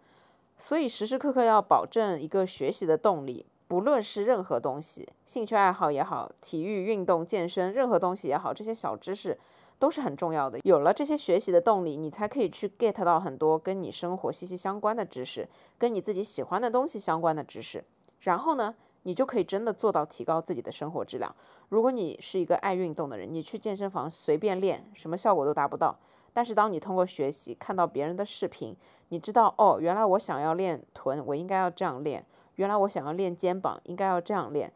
[0.58, 9.38] 所以时时刻刻要保证一个学习的动力，不论是任何东西，兴趣爱好也好，体育运动、健身，任何东西也好，这些小知识
[9.78, 10.58] 都是很重要的。
[10.64, 17.82] 有了这些学习的动力，你才可以去 get 到很多跟你生活息息相关的知识，跟你自己喜欢的东西相关的知识。
[18.20, 21.34] 然后呢，你就可以真的做到提高自己的生活质量。
[21.70, 25.96] 如果你是一个爱运动的人，你去健身房随便练，什么效果都达不到。
[26.32, 28.76] 但是当你通过学习看到别人的视频，
[29.08, 32.22] 你知道哦，原来我想要练臀，我应该要这样练；
[32.56, 34.72] 原来我想要练肩膀，应该要这样练。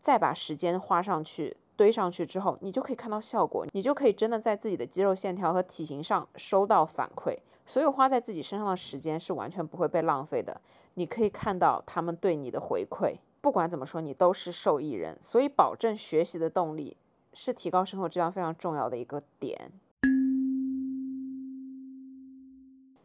[0.00, 7.36] 再把时间花上去堆上去之后，你就可以看到效果，你就可以真的在自己的肌肉线条和体型上收到反馈。
[7.66, 10.60] 所有花在自己身上的时间是完全不会被浪费的，
[10.94, 13.16] 你可以看到他们对你的回馈。
[13.40, 16.96] 不管怎么说，你都是受益人，所以保证学习的动力
[17.32, 19.70] 是提高生活质量非常重要的一个点。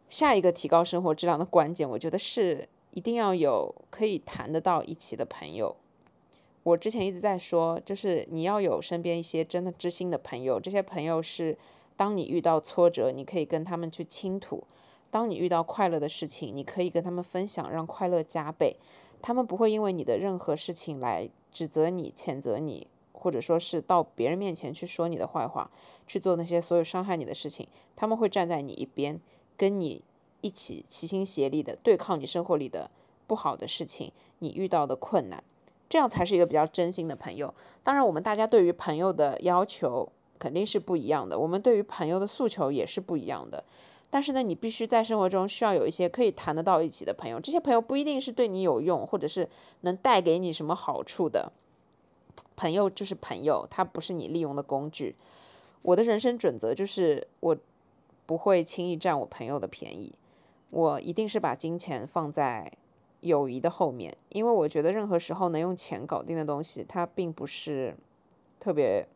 [0.09, 5.75] 下一个提高生活质量的关键，我觉得是一定要有可以谈得到一起的朋友。
[6.63, 10.59] 我之前一直在说，就是你要有身边一些真的知心的朋友。
[10.59, 11.57] 这些朋友是，
[11.95, 14.63] 当你遇到挫折，你可以跟他们去倾吐；
[15.11, 18.77] 当你遇到快乐的事情，你可以跟他们分享，让快乐加倍。
[19.21, 25.69] 他们不会因为你的任何事情来指责你、谴责你，或者说是到别人面前去说你的坏话，
[26.07, 27.67] 去做那些所有伤害你的事情。
[27.95, 29.19] 他们会站在你一边。
[29.57, 30.03] 跟你
[30.41, 32.89] 一起齐心协力的对抗你生活里的
[33.25, 35.43] 不好的事情，你遇到的困难，
[35.89, 37.53] 这样才是一个比较真心的朋友。
[37.81, 43.63] 当然，我们大家对于朋友的要求肯定是不一样的，我们对于朋友的诉求也是不一样的。
[44.11, 47.39] 但是呢，你必须在生活中需要有一些可以谈得到一起的朋友。
[47.39, 49.49] 这些朋友不一定是对你有用，或者是
[49.81, 51.51] 能带给你什么好处的。
[52.55, 55.15] 朋友就是朋友，他不是你利用的工具。
[55.81, 57.57] 我的人生准则就是我。
[58.25, 60.13] 不会轻易占我朋友的便宜，
[60.69, 62.71] 我一定是把金钱放在
[63.21, 67.95] 友谊的后面，因为我觉得任何时候能用钱搞定的东西，它并不是
[68.59, 69.07] 特别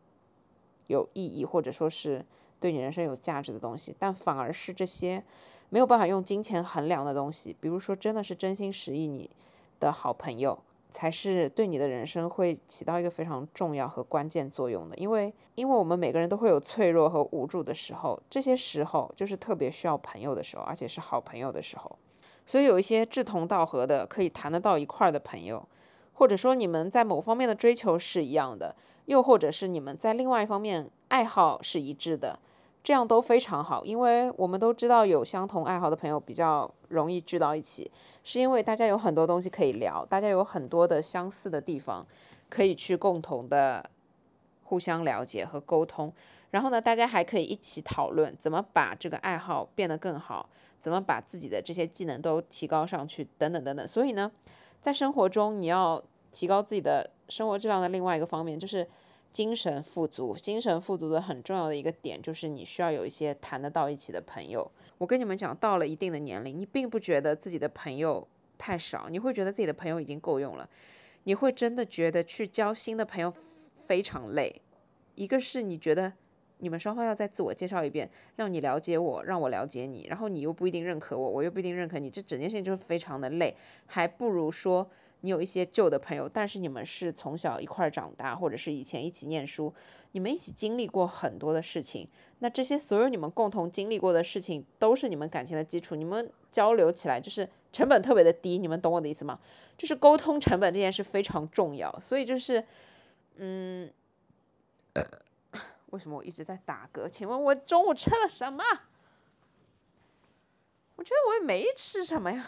[0.86, 2.24] 有意义，或者说是
[2.58, 5.22] 对你人生有价值的东西，但反而是这些
[5.68, 9.30] 没有办法用金钱衡量的东西，比如说真的是真心实意你
[9.78, 10.58] 的好朋友。
[10.90, 21.98] 才是对你的人生会起到一个非常重要和关键作用的，因为因为我们每个人都会有脆弱和无助的时候，这些时候就是特别需要朋友的时候，而且是好朋友的时候。
[22.46, 25.66] 所以有一些志同道合的，可以谈得到一块儿的朋友，
[26.14, 28.74] 或者说你们在某方面的追求是一样的，
[29.06, 32.38] 又或者是你们在另外一方面爱好是一致的。
[32.82, 37.90] 这样都非常好，因为我们都知道有相同爱好的朋友比较容易聚到一起，
[38.22, 42.06] 是因为大家有很多东西可以聊，大家有很多的相似的地方
[42.48, 43.88] 可以去共同的
[44.64, 46.12] 互相了解和沟通。
[46.50, 50.48] 然后呢，大家还可以一起讨论怎么把这个爱好变得更好，
[50.78, 53.88] 怎么把自己的这些技能都提高上去，等等等等。
[53.88, 54.30] 所以呢，
[54.80, 58.86] 在生活中你要提高自己的生活质量的另外一个方面就是。
[59.32, 64.70] 精神富足，精神富足的很重要的一个点就是你需要有一些谈得到一起的朋友。
[64.98, 68.26] 我跟你们讲，到了一定的年龄，你并不觉得自己的朋友
[68.58, 70.68] 太少，你会觉得自己的朋友已经够用了，
[71.24, 73.32] 你会真的觉得去交新的朋友
[73.74, 74.60] 非常累。
[75.14, 76.12] 一个是你觉得
[76.60, 83.54] 你们双方要再自我介绍一遍，让你了解我，让我了解你，然后你又不一定认可我，我又不一定认可你，这整件事情就是非常的累，
[83.86, 84.88] 还不如说。
[85.22, 89.70] 你有一些旧的朋友，但是你们是从小一块儿长大，或者是以前一起念书，
[90.12, 92.08] 你们一起经历过很多的事情。
[92.38, 95.94] 那这些所有你们共同经历过的事情，都是你们感情的基础。
[95.94, 99.38] 你们交流起来就是成本特别的低，你们懂我的意思吗？
[99.76, 101.94] 就是沟通成本这件事非常重要。
[102.00, 102.64] 所以就是，
[103.36, 103.90] 嗯，
[105.90, 107.08] 为什么我一直在打嗝？
[107.08, 108.64] 请问我中午吃了什么？
[110.96, 112.46] 我觉得我也没吃什么呀。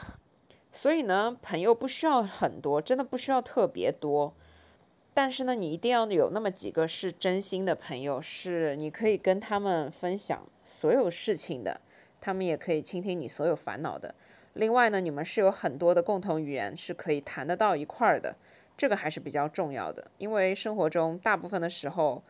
[0.71, 4.35] 所以呢，朋友不需要很多，真的不需要特别多。
[5.15, 11.81] 但是呢，你一定要有那么几个是真心的朋友，是你可以跟他们分享所有事情的，
[12.21, 14.15] 他们也可以倾听你所有烦恼的。
[14.55, 18.37] 另外呢，你们是有很多的共同语言，是可以谈得到一块儿的，
[18.77, 20.11] 这个还是比较重要的。
[20.19, 22.23] 因为生活中大部分的时候。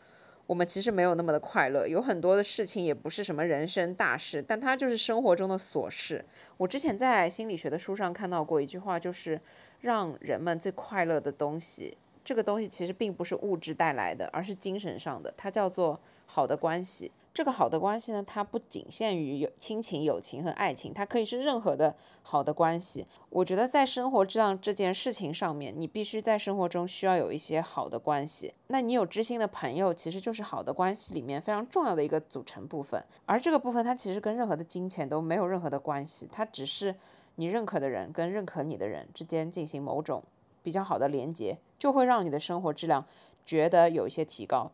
[0.47, 6.25] 我们其实没有那么的快乐，有很多的事情也不是什么人生大事，但它就是生活中的琐事。
[6.57, 9.41] 我之前在心理学的书上看到过一句话，就是
[9.81, 11.97] 让人们最快乐的东西。
[12.25, 17.11] 这个东西其实并不是物质带来的，而是精神上的，它叫做好的关系。
[17.35, 23.07] 这个好的关系呢，它不仅限于有亲情、友情和爱情，它可以是任何的好的关系。
[23.31, 28.53] 我觉得在生活质量这件事情上面，你必须在生活中需要有一些好的关系。
[28.66, 33.03] 那你有知心的朋友，其实就是好的关系里面非常重要的一个组成部分。
[33.25, 36.95] 而这个部分它其实跟任何的金钱都没有任何的关系，它只是
[37.37, 40.23] 你认可的人跟认可你的人之间进行某种。
[40.64, 43.05] 比较好的连接，就会让你的生活质量
[43.45, 44.71] 觉得有一些提高。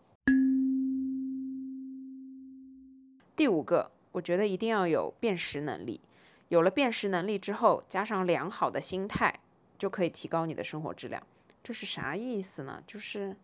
[3.38, 6.00] 第五个，我觉得一定要有辨识能力。
[6.48, 9.38] 有了辨识能力之后，加上良好的心态，
[9.78, 11.22] 就可以提高你的生活质量。
[11.62, 12.82] 这是啥意思呢？
[12.84, 13.36] 就是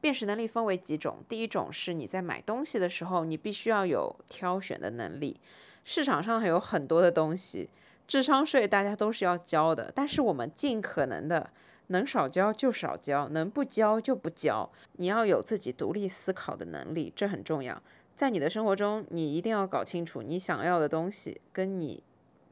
[0.00, 1.18] 辨识能力分为几种。
[1.28, 5.36] 第一种是你在买东西的时候，你必须要有挑选的能力。
[5.84, 7.70] 市场上还有很多的东西，
[8.08, 11.50] 智商税大家都是要交的，但是我们尽可能的。
[11.86, 14.70] 能少交就少交，能不交就不交。
[14.92, 17.82] 你要有自己独立思考的能力，这很重要。
[18.20, 22.02] 在你的生活中，你一定要搞清楚你想要的东西，跟你，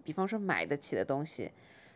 [0.03, 1.53] 比方说买得起的东西，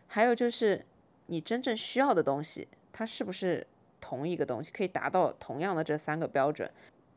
[0.06, 0.84] 还有就是
[1.28, 3.66] 你真正需要的东西，它是不是
[3.98, 6.70] 同一个东西，可以达到同样的这三个标准。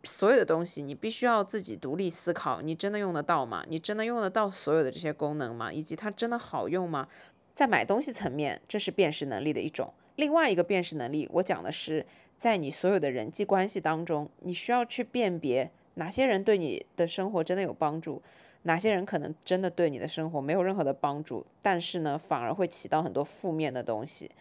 [0.05, 3.65] 所有的东西你必须要自己独立思考，你真的用得到吗？
[3.67, 5.73] 你真的用得到所有的这些功能吗？
[5.73, 7.09] 以及它真的好用吗？
[7.53, 9.93] 在买东西层面，这是辨识能力的一种。
[10.15, 12.05] 另外一个辨识能力，我讲的是
[12.37, 18.21] 在你所有的人际关系当中，你需要去辨别哪些人对你的生活真的有帮助，
[18.63, 24.31] 哪些人可能真的对你的生活没有任何的帮助，但是呢，反而会起到很多负面的东西。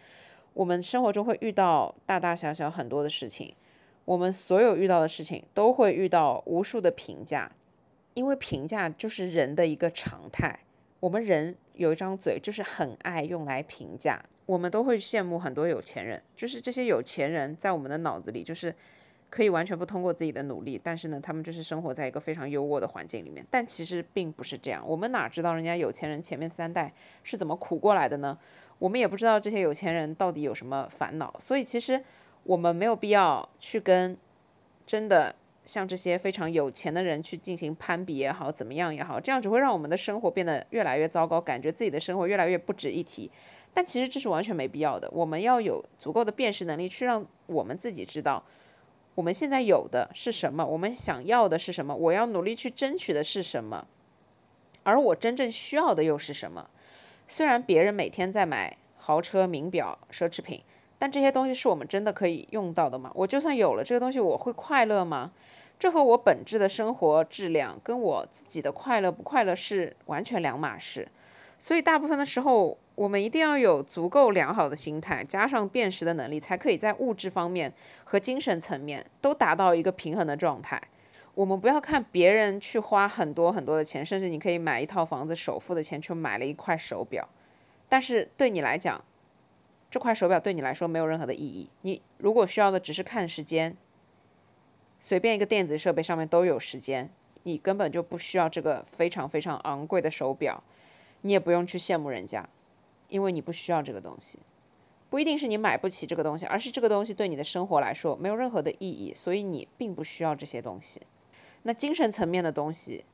[0.53, 3.53] 我们生活中会遇到大大小小很多的事情，
[4.05, 7.51] 我们所有遇到的事情都会遇到无数的评价，
[8.13, 10.59] 因为评价就是人的一个常态。
[11.01, 14.23] 我们人有一张嘴，就是很爱用来评价。
[14.45, 18.73] 我们都会羡慕很多有钱人，就是这些有钱人在我们的脑子里，就是
[19.35, 23.45] 可以完全不通过自己的努力，但是呢，他们就是生活在一个非常优渥的环境里面。
[23.49, 28.37] 但其实并不是这样，我们哪知道人家有钱人前面三代是怎么苦过来的呢？
[28.79, 31.35] 我们也不知道这些有钱人到底有什么烦恼。
[31.37, 32.01] 所以其实
[32.43, 34.17] 我们没有必要去跟
[34.85, 35.35] 真的。
[35.65, 43.31] 像这些非常有钱的人去进行攀比也好，怎么样也好，这样只会让我们的生活变得越来越糟糕，感觉自己的生活越来越不值一提。
[43.73, 45.09] 但其实这是完全没必要的。
[45.11, 48.43] 我们要有足够的辨识能力，去让我们自己知道
[49.15, 53.87] 我们现在有的是什么，我们想要的是什么，我要努力去争取的是什么，
[54.83, 56.69] 而我真正需要的又是什么。
[57.27, 60.61] 虽然别人每天在买豪车、名表、奢侈品。
[60.97, 63.11] 但这些东西是我们真的可以用到的吗？
[63.13, 65.33] 我就算有了这个东西，我会快乐吗？
[65.77, 71.05] 这和我本质的生活质量，跟我自己的快乐不快乐是完全两码事。
[71.65, 77.73] 所以大部分的时候，我们一定要有足够良好的心态，加上辨识的能力，才可以在物质方面
[78.03, 80.79] 和精神层面都达到一个平衡的状态。
[81.33, 87.27] 我们不要看别人去花很多很多的钱，甚至你可以买一套房子首付的钱去买了一块手表，
[87.89, 89.03] 但是对你来讲，
[89.89, 91.67] 这块手表对你来说没有任何的意义。
[91.81, 93.75] 你如果需要的只是看时间，
[94.99, 97.09] 随便一个电子设备上面都有时间，
[97.41, 100.63] 你根本就不需要这个非常非常昂贵的手表。
[101.21, 102.47] 你也不用去羡慕人家，
[103.09, 104.39] 因为你不需要这个东西。
[105.09, 111.01] 不一定是你买不起这个东西，而是这个东西对你的生活来说没有任何的意义，所以你并不需要这些东西。
[111.63, 113.05] 那精神层面的东西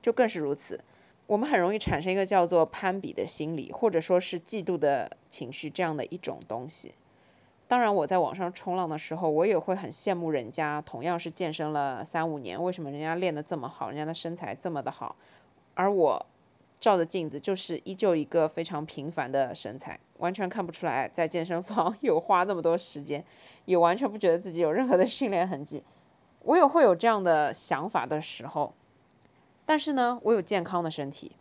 [0.00, 0.82] 就更是如此。
[1.26, 6.94] 我们很容易产生一个叫做攀比的心理，或者说是嫉妒的情绪，这样的一种东西。
[7.68, 15.14] 当然，我在网上冲浪的时候，我也会很羡慕人家，同样是健身了三五年，为什么人家练得这么好，人家的身材这么的好，
[15.74, 16.26] 而我
[16.80, 23.22] 照着镜子就是依旧一个非常平凡的身材，完全看不出来在健身房 有花那么多时间，
[23.66, 25.84] 也完全不觉得自己有任何的训练痕迹。
[26.42, 28.72] 我也会有这样的想法的时候，
[29.66, 31.32] 但是呢，我有健康的身体，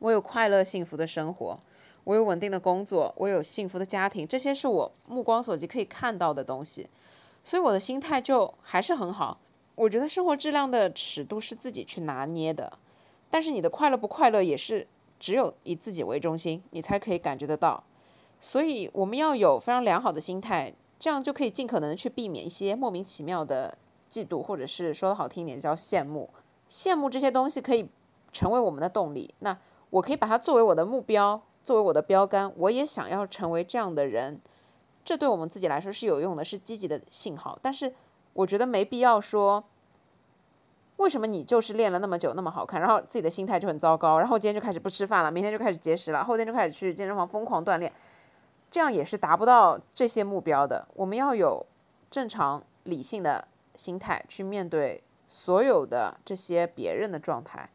[0.00, 1.60] 我有快乐幸福的生活。
[2.04, 6.88] 我有稳定的工作，我有幸福的家庭，这些是我目光所及可以看到的东西，
[7.44, 9.38] 所以我的心态就还是很好。
[9.74, 12.72] 我觉得生活质量的尺度是自己去拿捏的，
[13.30, 14.86] 但是你的快乐不快乐也是
[15.18, 17.84] 只有以自己为中心，你才可以感觉得到。
[18.40, 23.76] 所以我们要有非常良好的心态，这样就可以尽可能的去避免一些莫名其妙的
[24.10, 26.30] 嫉妒，或者是说的好听一点叫羡慕。
[26.68, 27.88] 羡慕这些东西可以
[28.32, 29.58] 成为我们的动力，那
[29.90, 31.42] 我可以把它作为我的目标。
[31.60, 34.40] 作为我的标杆，我也想要成为这样的人，
[35.04, 37.58] 这对我们自己来说是有用的，是积极的信号。
[37.60, 37.92] 但是
[38.32, 39.62] 我觉得没必要说，
[40.98, 47.92] 为什么你就是练了那么久那么好看，然后自己的心态就很糟糕，然后今天就开始不吃饭了，明天就开始节食了，后天就开始去健身房疯狂锻炼，
[48.70, 50.86] 这样也是达不到这些目标的。
[50.94, 51.64] 我们要有
[52.10, 57.70] 正常理性的心态去面对所有的这些别人的状态。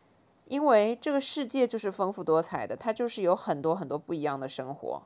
[0.49, 5.01] 因为这个世界就是丰富多彩的，它就是有很多很多不一样的生活。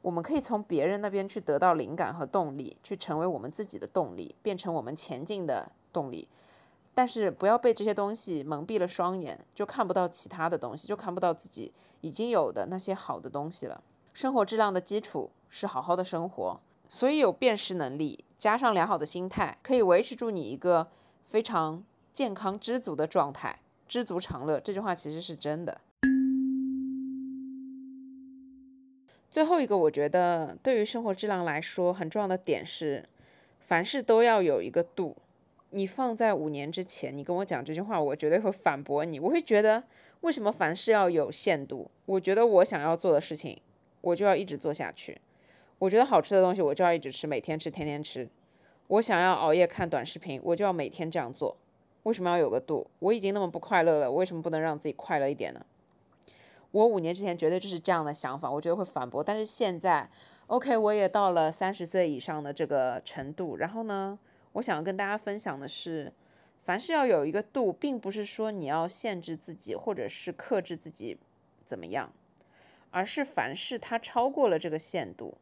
[0.00, 6.28] 我们可以从别人那边去得到灵感和动力，去成为我们自己的动力，变成我们前进的动力。
[7.00, 11.72] 但是不要被这些东西蒙蔽了双眼，就看不到其他的东西，就看不到自己
[12.02, 13.82] 已经有的那些好的东西了。
[14.12, 20.88] 生活质量的基础是好好的生活，所以有辨识能力加上良好的心态，可以维持住你一个
[21.24, 21.82] 非常
[22.12, 23.60] 健康知足的状态。
[23.88, 25.80] 知足常乐这句话其实是真的。
[29.30, 33.08] 最后一个，我觉得对于生活质量来说很重要的点是，
[33.58, 35.16] 凡事都要有一个度。
[35.70, 39.18] 你放在五年之前，你跟我讲这句话，我绝对会反驳你。
[39.20, 39.82] 我会觉得，
[40.20, 41.90] 为什么凡事要有限度？
[42.06, 43.60] 我觉得我想要做的事情，
[44.00, 45.20] 我就要一直做下去。
[45.78, 48.28] 我觉得好吃的东西，我就要一直吃，每天吃，天天吃。
[48.88, 51.56] 我想要熬夜看短视频，我就要每天这样做。
[52.02, 52.88] 为什么要有个度？
[52.98, 55.64] 我已经那么不快乐了，为什么不能让自己快乐一点呢？
[56.72, 59.22] 我五年之前绝对就是这样的想法，我觉得会反驳。
[59.22, 60.08] 但是现在
[60.48, 63.56] ，OK，我也到了三十岁以上的这个程度。
[63.56, 64.18] 然后呢，
[64.52, 66.12] 我想要跟大家分享的是，
[66.58, 71.18] 凡事要有一个度，并不是说你要限制自己，或者是克制自己
[71.64, 72.12] 怎么样，
[72.90, 75.38] 而是凡事它超过了这个限度，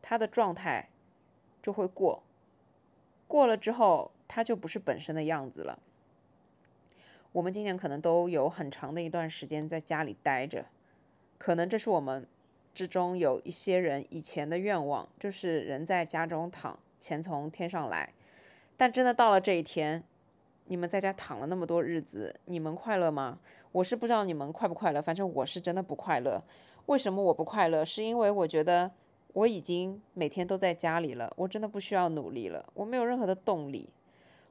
[0.00, 0.90] 它的状态
[1.62, 2.22] 就会过，
[3.26, 4.12] 过了之后。
[4.32, 5.80] 它就不是本身的样子了。
[7.32, 10.66] 我们今年可能都有很长的一段时间在家里待着，
[11.36, 12.24] 可能这是我们
[12.72, 18.12] 之中有一些人以前的愿望，就是人在家中躺，钱从天上来。
[18.76, 20.04] 但真的到了这一天，
[20.66, 23.40] 你们在家躺了那么多日子，你们快乐吗？
[23.72, 26.42] 我是不知道你们快不快乐，反正我是真的不快乐。
[26.86, 27.84] 为什么我不快乐？
[27.84, 28.90] 是因为我觉得
[29.32, 33.88] 我已经每天都在家里了，我真的不需要努力了，我没有任何的动力。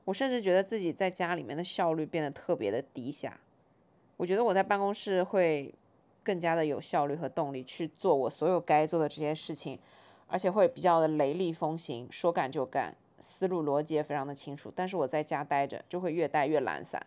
[0.06, 3.40] 我甚至觉得自己在家里面的效率变得特别的低下。
[4.18, 5.74] 我觉得我在办公室会
[6.24, 9.80] 更加的有效率和动力去做我所有该做的这些事情，
[10.30, 14.72] 而且会比较的雷厉风行，说干就干，思路逻辑也非常的清楚。
[14.74, 17.06] 但是我在家待着就会越待越懒散。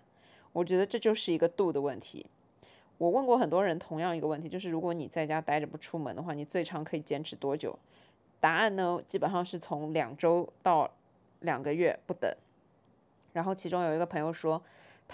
[0.52, 2.26] 我觉得这就是一个度的问题。
[2.98, 7.78] 我问过很多人同样一个问题，就是如果你在家待着不出门的话，你最长可以坚持多久？
[8.38, 10.90] 答案呢，基本上是从两周到
[11.40, 12.30] 两个月不等。
[13.32, 14.60] 然后其中有一个朋友说，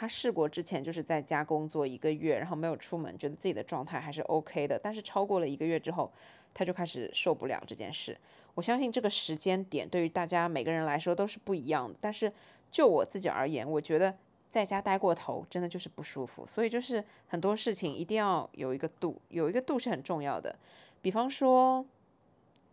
[0.01, 4.78] 他试过之前就是在家工作一个月，然后没有出门，觉得自己的状态还是 OK 的。
[4.78, 6.09] 但是超过了一个月之后，
[6.55, 8.16] 他就开始受不了这件事。
[8.55, 11.99] 我相信这个时间点对于大家每个人来说都是不一样的。
[12.01, 12.32] 但是
[12.70, 14.16] 就我自己而言，我觉得
[14.49, 16.46] 在家待过头真的就是不舒服。
[16.46, 20.57] 所以就是很多事情一定要有一个度，有一个度是很重要的。
[21.03, 21.84] 比方说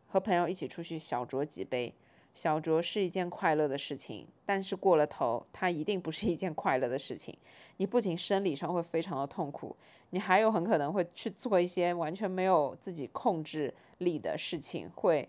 [0.10, 1.92] 和朋友一起出去小酌几杯。
[2.36, 7.36] 小酌是一件快乐的事情，但是过了头，它一定不是一件快乐的事情。
[7.78, 9.74] 你不仅生理上会非常的痛苦，
[10.10, 15.28] 你还有很可能会去做一些完全没有自己控制力的事情，会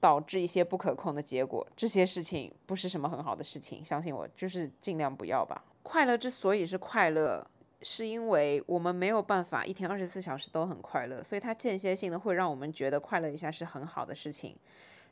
[0.00, 1.66] 导致一些不可控的结果。
[1.76, 5.62] 这些事情不是什么很好的事情，相信我，就是尽量不要吧。
[5.82, 7.46] 快乐之所以是快乐，
[7.82, 14.56] 是因为我们没有办法一天二十四小时都很快乐，所以它间歇性的会让我们觉得快乐一下是很好的事情。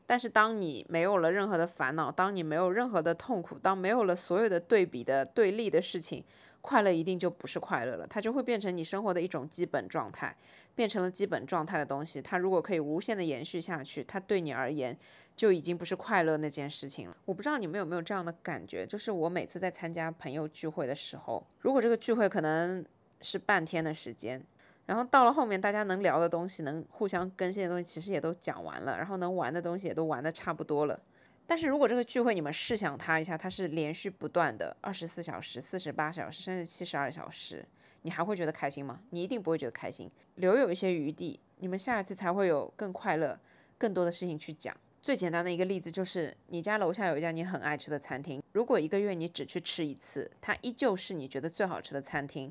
[0.06, 6.22] 但是，当你没有了任何的烦恼，当你没有任何的痛苦，当没有了所有的对比的对立的事情，
[6.60, 10.36] 快乐一定就不是快乐了，它就会变成你生活的一种基本状态，
[10.74, 12.20] 变成了基本状态的东西。
[12.20, 14.96] 它如果可以无限的延续下去，它对你而言
[15.34, 17.16] 就已经不是快乐那件事情了。
[17.24, 22.84] 我不知道你们有没有这样的感觉，就是我每次在参加朋友聚会的时候，如果这个聚会可能
[23.22, 24.42] 是半天的时间，
[24.86, 31.00] 然后到了后面大家能聊的东西，能互相更新的东西，其实也都讲完了，然后能玩的东西也都玩的差不多了。
[31.46, 37.66] 但是如果这个聚会你们试想它一下，它是连续不断的二十四小时、四十八小时，甚至七十二小时，
[38.02, 39.00] 你还会觉得开心吗？
[39.10, 40.10] 你一定不会觉得开心。
[40.36, 43.38] 留有一些余地，你们下一次才会有更快乐、
[43.78, 44.74] 更多的事情去讲。
[45.02, 52.50] 最简单的一个例子就是，你家楼下有一家你很爱吃的餐厅，如果一个月你只去吃一次，它依旧是你觉得最好吃的餐厅。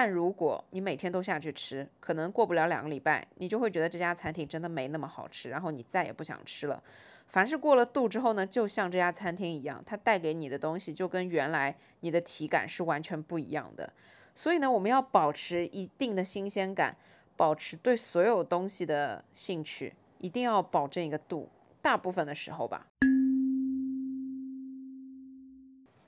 [0.00, 6.80] 但如果你每天都下去吃，可能过不了两个礼拜，你就会觉得这家餐厅真的没那么好吃，然后你再也不想吃了。
[7.26, 13.92] 凡是过了度之后呢，就像这家餐厅一样，它带给你的东西就跟原来你的体感是完全不一样的。
[14.36, 16.96] 所以呢，我们要保持一定的新鲜感，
[17.36, 21.48] 保持对所有东西的兴趣，一定要保证一个度。
[21.82, 22.86] 大部分的时候吧。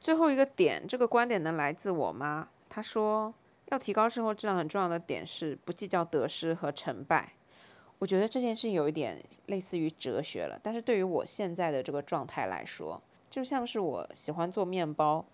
[0.00, 3.34] 最后一个点，这个观点呢来自我妈，她说
[3.70, 7.32] 要提高生活质量很重要的点是不计较得失和成败。
[7.98, 15.24] 我觉得这件事有一点类似于哲学了，但是对于我现在的这个状态来说，就像是我喜欢做面包，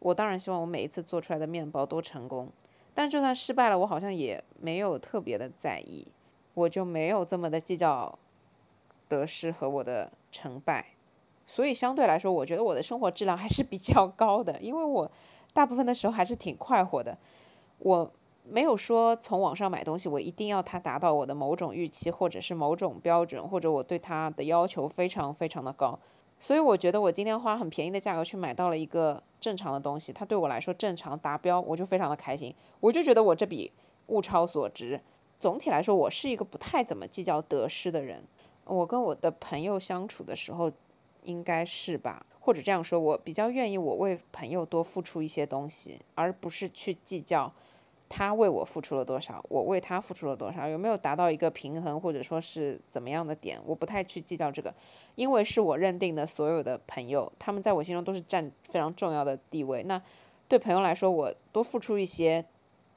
[0.00, 2.50] 我当然希望我每一次做出来的面包都成功，
[2.94, 6.08] 但就算失败了，我好像也没有特别的在意，
[6.54, 8.18] 我就没有这么的计较
[9.08, 10.94] 得失和我的成败，
[11.46, 15.10] 所以相对来说，我觉得我的生活质量还是比较高的，因为我
[15.52, 17.16] 大部分的时候还是挺快活的，
[17.78, 18.12] 我。
[18.48, 25.98] 没有说从网上买东西，我一定要它达到我的某种预期，或者是某种标准，或者我对它的要求非常非常的高。
[26.38, 32.54] 所以我觉得我今天花很便宜的价格去买到了一个正常的东西，它对我来说正常达标，我就非常的开心。
[32.78, 33.72] 我就觉得我这笔
[34.06, 35.00] 物超所值。
[35.40, 38.22] 总体来说，我是一个不太怎么计较得失的人。
[38.64, 40.70] 我跟我的朋友相处的时候，
[41.24, 47.52] 应该是吧，或者这样说，我比较愿意我为朋友多付出一些东西，而不是去计较。
[48.08, 54.72] 他为我付出了多少，我为他付出了多少，有没有达到一个平衡，或者说是怎么样的点，我不太去计较这个，
[55.16, 59.82] 因为是我认定的所有的朋友，他们在我心中都是占非常重要的地位。
[59.82, 60.00] 那
[60.46, 62.44] 对朋友来说，我多付出一些，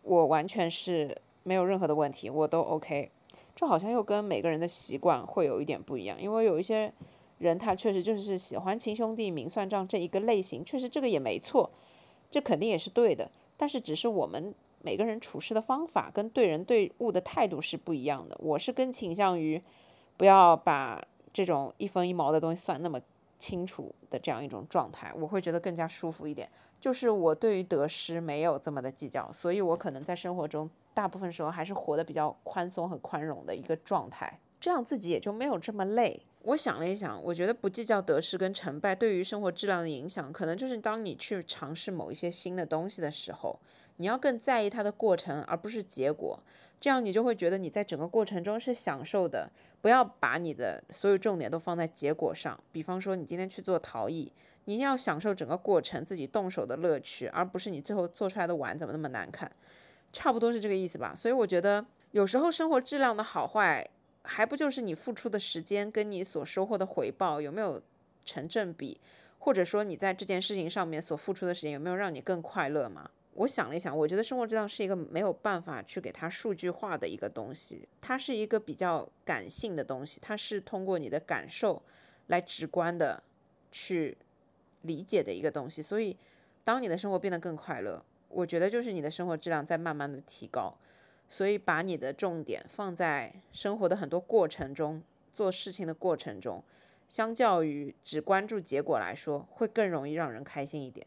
[0.03, 3.09] 我完全是没有任何的问题，我都 OK。
[3.55, 6.93] 这好像又跟每个人的习惯会有一点不一样，因为有一些
[7.39, 11.71] 人他确实就是喜欢亲兄弟明算账这一个类型，确实这个也没错，
[12.29, 14.53] 这肯定也是对的，但是只是我们。
[14.81, 18.37] 每个人处事的方法跟对人对物的态度是不一样的。
[18.39, 19.61] 我是更倾向于
[20.15, 22.97] 不要把这种一分一毛的东西算那么
[23.37, 26.49] 清楚的这样一种状态，我会觉得更加舒服一点。
[26.79, 36.21] 就是我对于得失没有这么的计较，所以我可能在生活中大部分时候还是活得比较宽松和宽容的一个状态，这样自己也就没有这么累。
[36.43, 43.59] 我想了一想，我觉得不计较得失跟成败对于生活质量的影响，可能就是当你去尝试某一些新的东西的时候，
[43.97, 46.41] 你要更在意它的过程，而不是结果。
[46.79, 49.51] 这样你就会觉得你在整个过程中是享受的。
[49.81, 52.57] 不要把你的所有重点都放在结果上。
[52.71, 54.31] 比方说，你今天去做陶艺，
[54.63, 59.51] 你要享受整个过程，自己动手的乐趣，而不是你最后做出来的碗怎么那么难看。
[60.13, 61.13] 差不多是这个意思吧。
[61.13, 63.85] 所以我觉得有时候生活质量的好坏。
[64.23, 67.81] 还不就是你付出的时间跟你所收获的回报有没有
[68.25, 68.99] 成正比，
[69.39, 73.09] 或者说你在这件事情上面所付出的时间有没有让你更快乐吗？
[73.35, 81.81] 我想了一想，我觉得生活质量是一个没有办法去给它数据化的一个东西，它是一个比较感性的东西，它是通过你的感受
[82.27, 83.23] 来直观的
[83.71, 84.17] 去
[84.81, 85.81] 理解的一个东西。
[85.81, 86.17] 所以，
[86.65, 90.77] 当你的生活变得更快乐，我觉得就是你的生活质量在慢慢的提高。
[91.29, 96.63] 所以，把你的重点放在生活的很多过程中，做事情的过程中，
[97.07, 101.05] 相较于只关注结果来说，会更容易让人开心一点。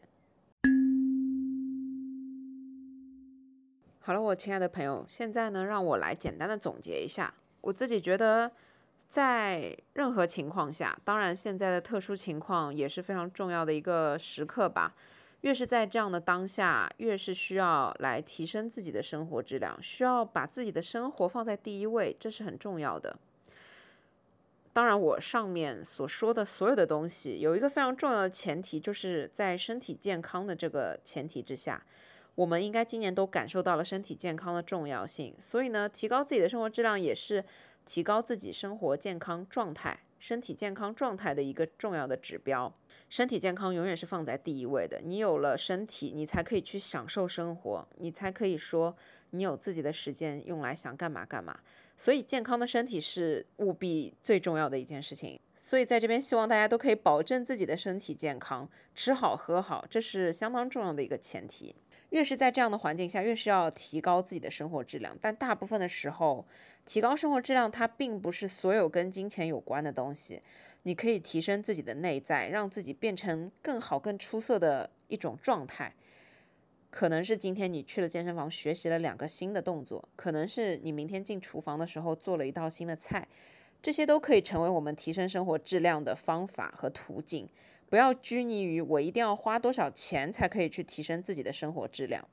[3.99, 7.33] 好了，我亲爱的朋友，现在呢，让我来简单的总结一下。
[7.59, 8.49] 我自己觉得，
[9.07, 14.95] 在任何情况下，当然现在的特殊情况也是非常重要的一个时刻吧。
[15.43, 23.17] 越是在这样的当下，越是需要来提升自己的生活质量，需要把自己的生活放在第一位，这是很重要的。
[24.71, 31.85] 当然，我上面所说的所有的东西，有一个非常重要的前提，就是在身体健康的这个前提之下，
[32.35, 35.35] 我们应该今年都感受到了身体健康的重要性。
[35.37, 37.43] 所以呢，提高自己的生活质量，也是
[37.85, 39.99] 提高自己生活健康状态。
[40.23, 42.73] 身体健康状态的一个重要的指标。
[43.09, 45.01] 身体健康永远是放在第一位的。
[45.03, 48.95] 你有了身体，你才可以去享受生活，你才可以说
[49.31, 51.59] 你有自己的时间用来想干嘛干嘛。
[51.97, 55.37] 所以，健康的身体是务必最重要的一件事情。
[55.57, 58.65] 所以，在这边希望大家都可以保证自己的身体健康，
[58.95, 61.75] 吃好喝好，这是相当重要的一个前提。
[62.13, 65.17] 越是在这样的环境下，越是要提高自己的生活质量。
[65.19, 66.45] 但大部分的时候，
[66.85, 70.39] 提高生活质量它并不是所有跟金钱有关的东西。
[70.83, 75.91] 你可以提升自己的内在，让自己变成更好、更出色的一种状态。
[76.91, 83.27] 可能是今天你去了健身房学习了两个新的动作，可能是你明天进厨房的时候做了一道新的菜，
[83.81, 87.49] 这些都可以成为我们提升生活质量的方法和途径。
[87.93, 92.27] 不要拘泥于我一定要花多少钱才可以去提升自己的生活质量。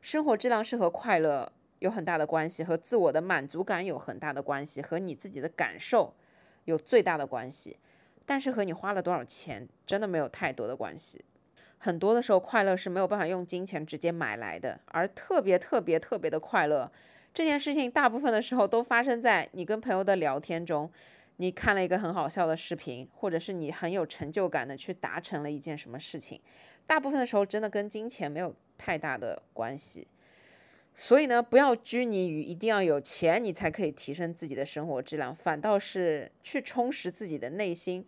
[0.00, 6.14] 生活质量是和快乐有很大的关系，和自我的满足感有很大的关系，和你自己的感受
[6.64, 7.76] 有最大的关系。
[8.24, 11.22] 但是和你花了多少钱真的没有太多的关系。
[11.76, 14.80] 很多的时候，快乐是没有办法用金钱直接买来的。
[14.86, 16.90] 而特别特别特别的快乐
[17.34, 20.90] 这件事情，大部分的时候都发生在你跟朋友的聊天中。
[21.42, 26.40] 你看了一个很好笑的视频，或者是你很有成就感的去达成了一件什么事情，
[26.86, 30.06] 大部分的时候真的跟金钱没有太大的关系。
[30.94, 38.06] 所以呢，不要拘泥于一定要有钱你才可以提升自己的生活质量，反倒是去充实自己的内心，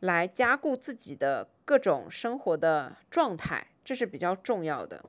[0.00, 5.06] 来加固自己的各种生活的状态，这是比较重要的。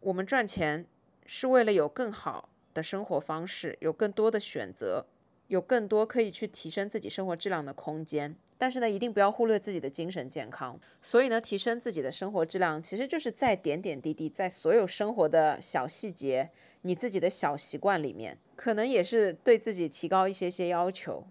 [0.00, 0.86] 我们赚钱
[1.26, 5.04] 是为了有更好的生活方式，有更多的选择。
[5.48, 10.78] 有更多可以去提升自己生活质量的空间，但是呢，一定不要忽略自己的精神健康。
[11.00, 16.50] 所以呢，提升自己的生活质量，其实就是在点点滴滴，在所有生活的小细节、
[16.82, 21.26] 你自己的小习惯里面，可能也是对自己提高一些些要求。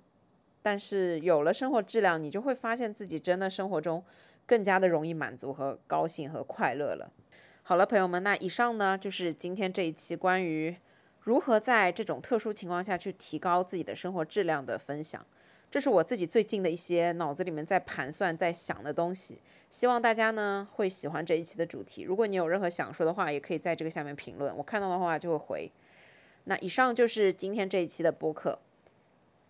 [0.64, 4.04] 但是有了生活质量，你就会发现自己真的生活中
[4.48, 7.12] 更加的容易满足和高兴和快乐了。
[7.62, 10.76] 好了，朋友们，那以上呢就是今天这一期关于。
[11.28, 15.26] 如何在这种特殊情况下去提高自己的生活质量的分享，
[15.70, 19.42] 这是我自己最近的一些脑子里面在盘算、在想的东西。
[19.70, 22.04] 希望大家呢会喜欢这一期的主题。
[22.04, 25.72] 如果你有任何想说的话，也可以在这个下面评论，我看到的话就会回。
[26.46, 28.60] 那以上就是今天这一期的播客，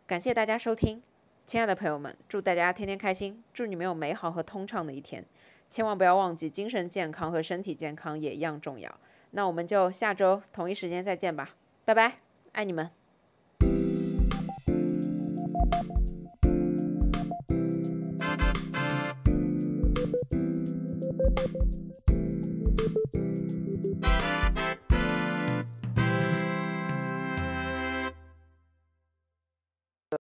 [0.08, 1.04] 感谢大家收听，
[1.46, 5.24] 亲爱的朋友们，祝大家天天开心，祝你们有美好和通畅的一天。
[5.70, 9.00] 千万不要忘记，精神健康和身体健康也一样重要。
[9.30, 11.57] 那我们就下周同一时间再见吧。
[11.88, 12.18] 拜拜，
[12.52, 12.92] 爱你们。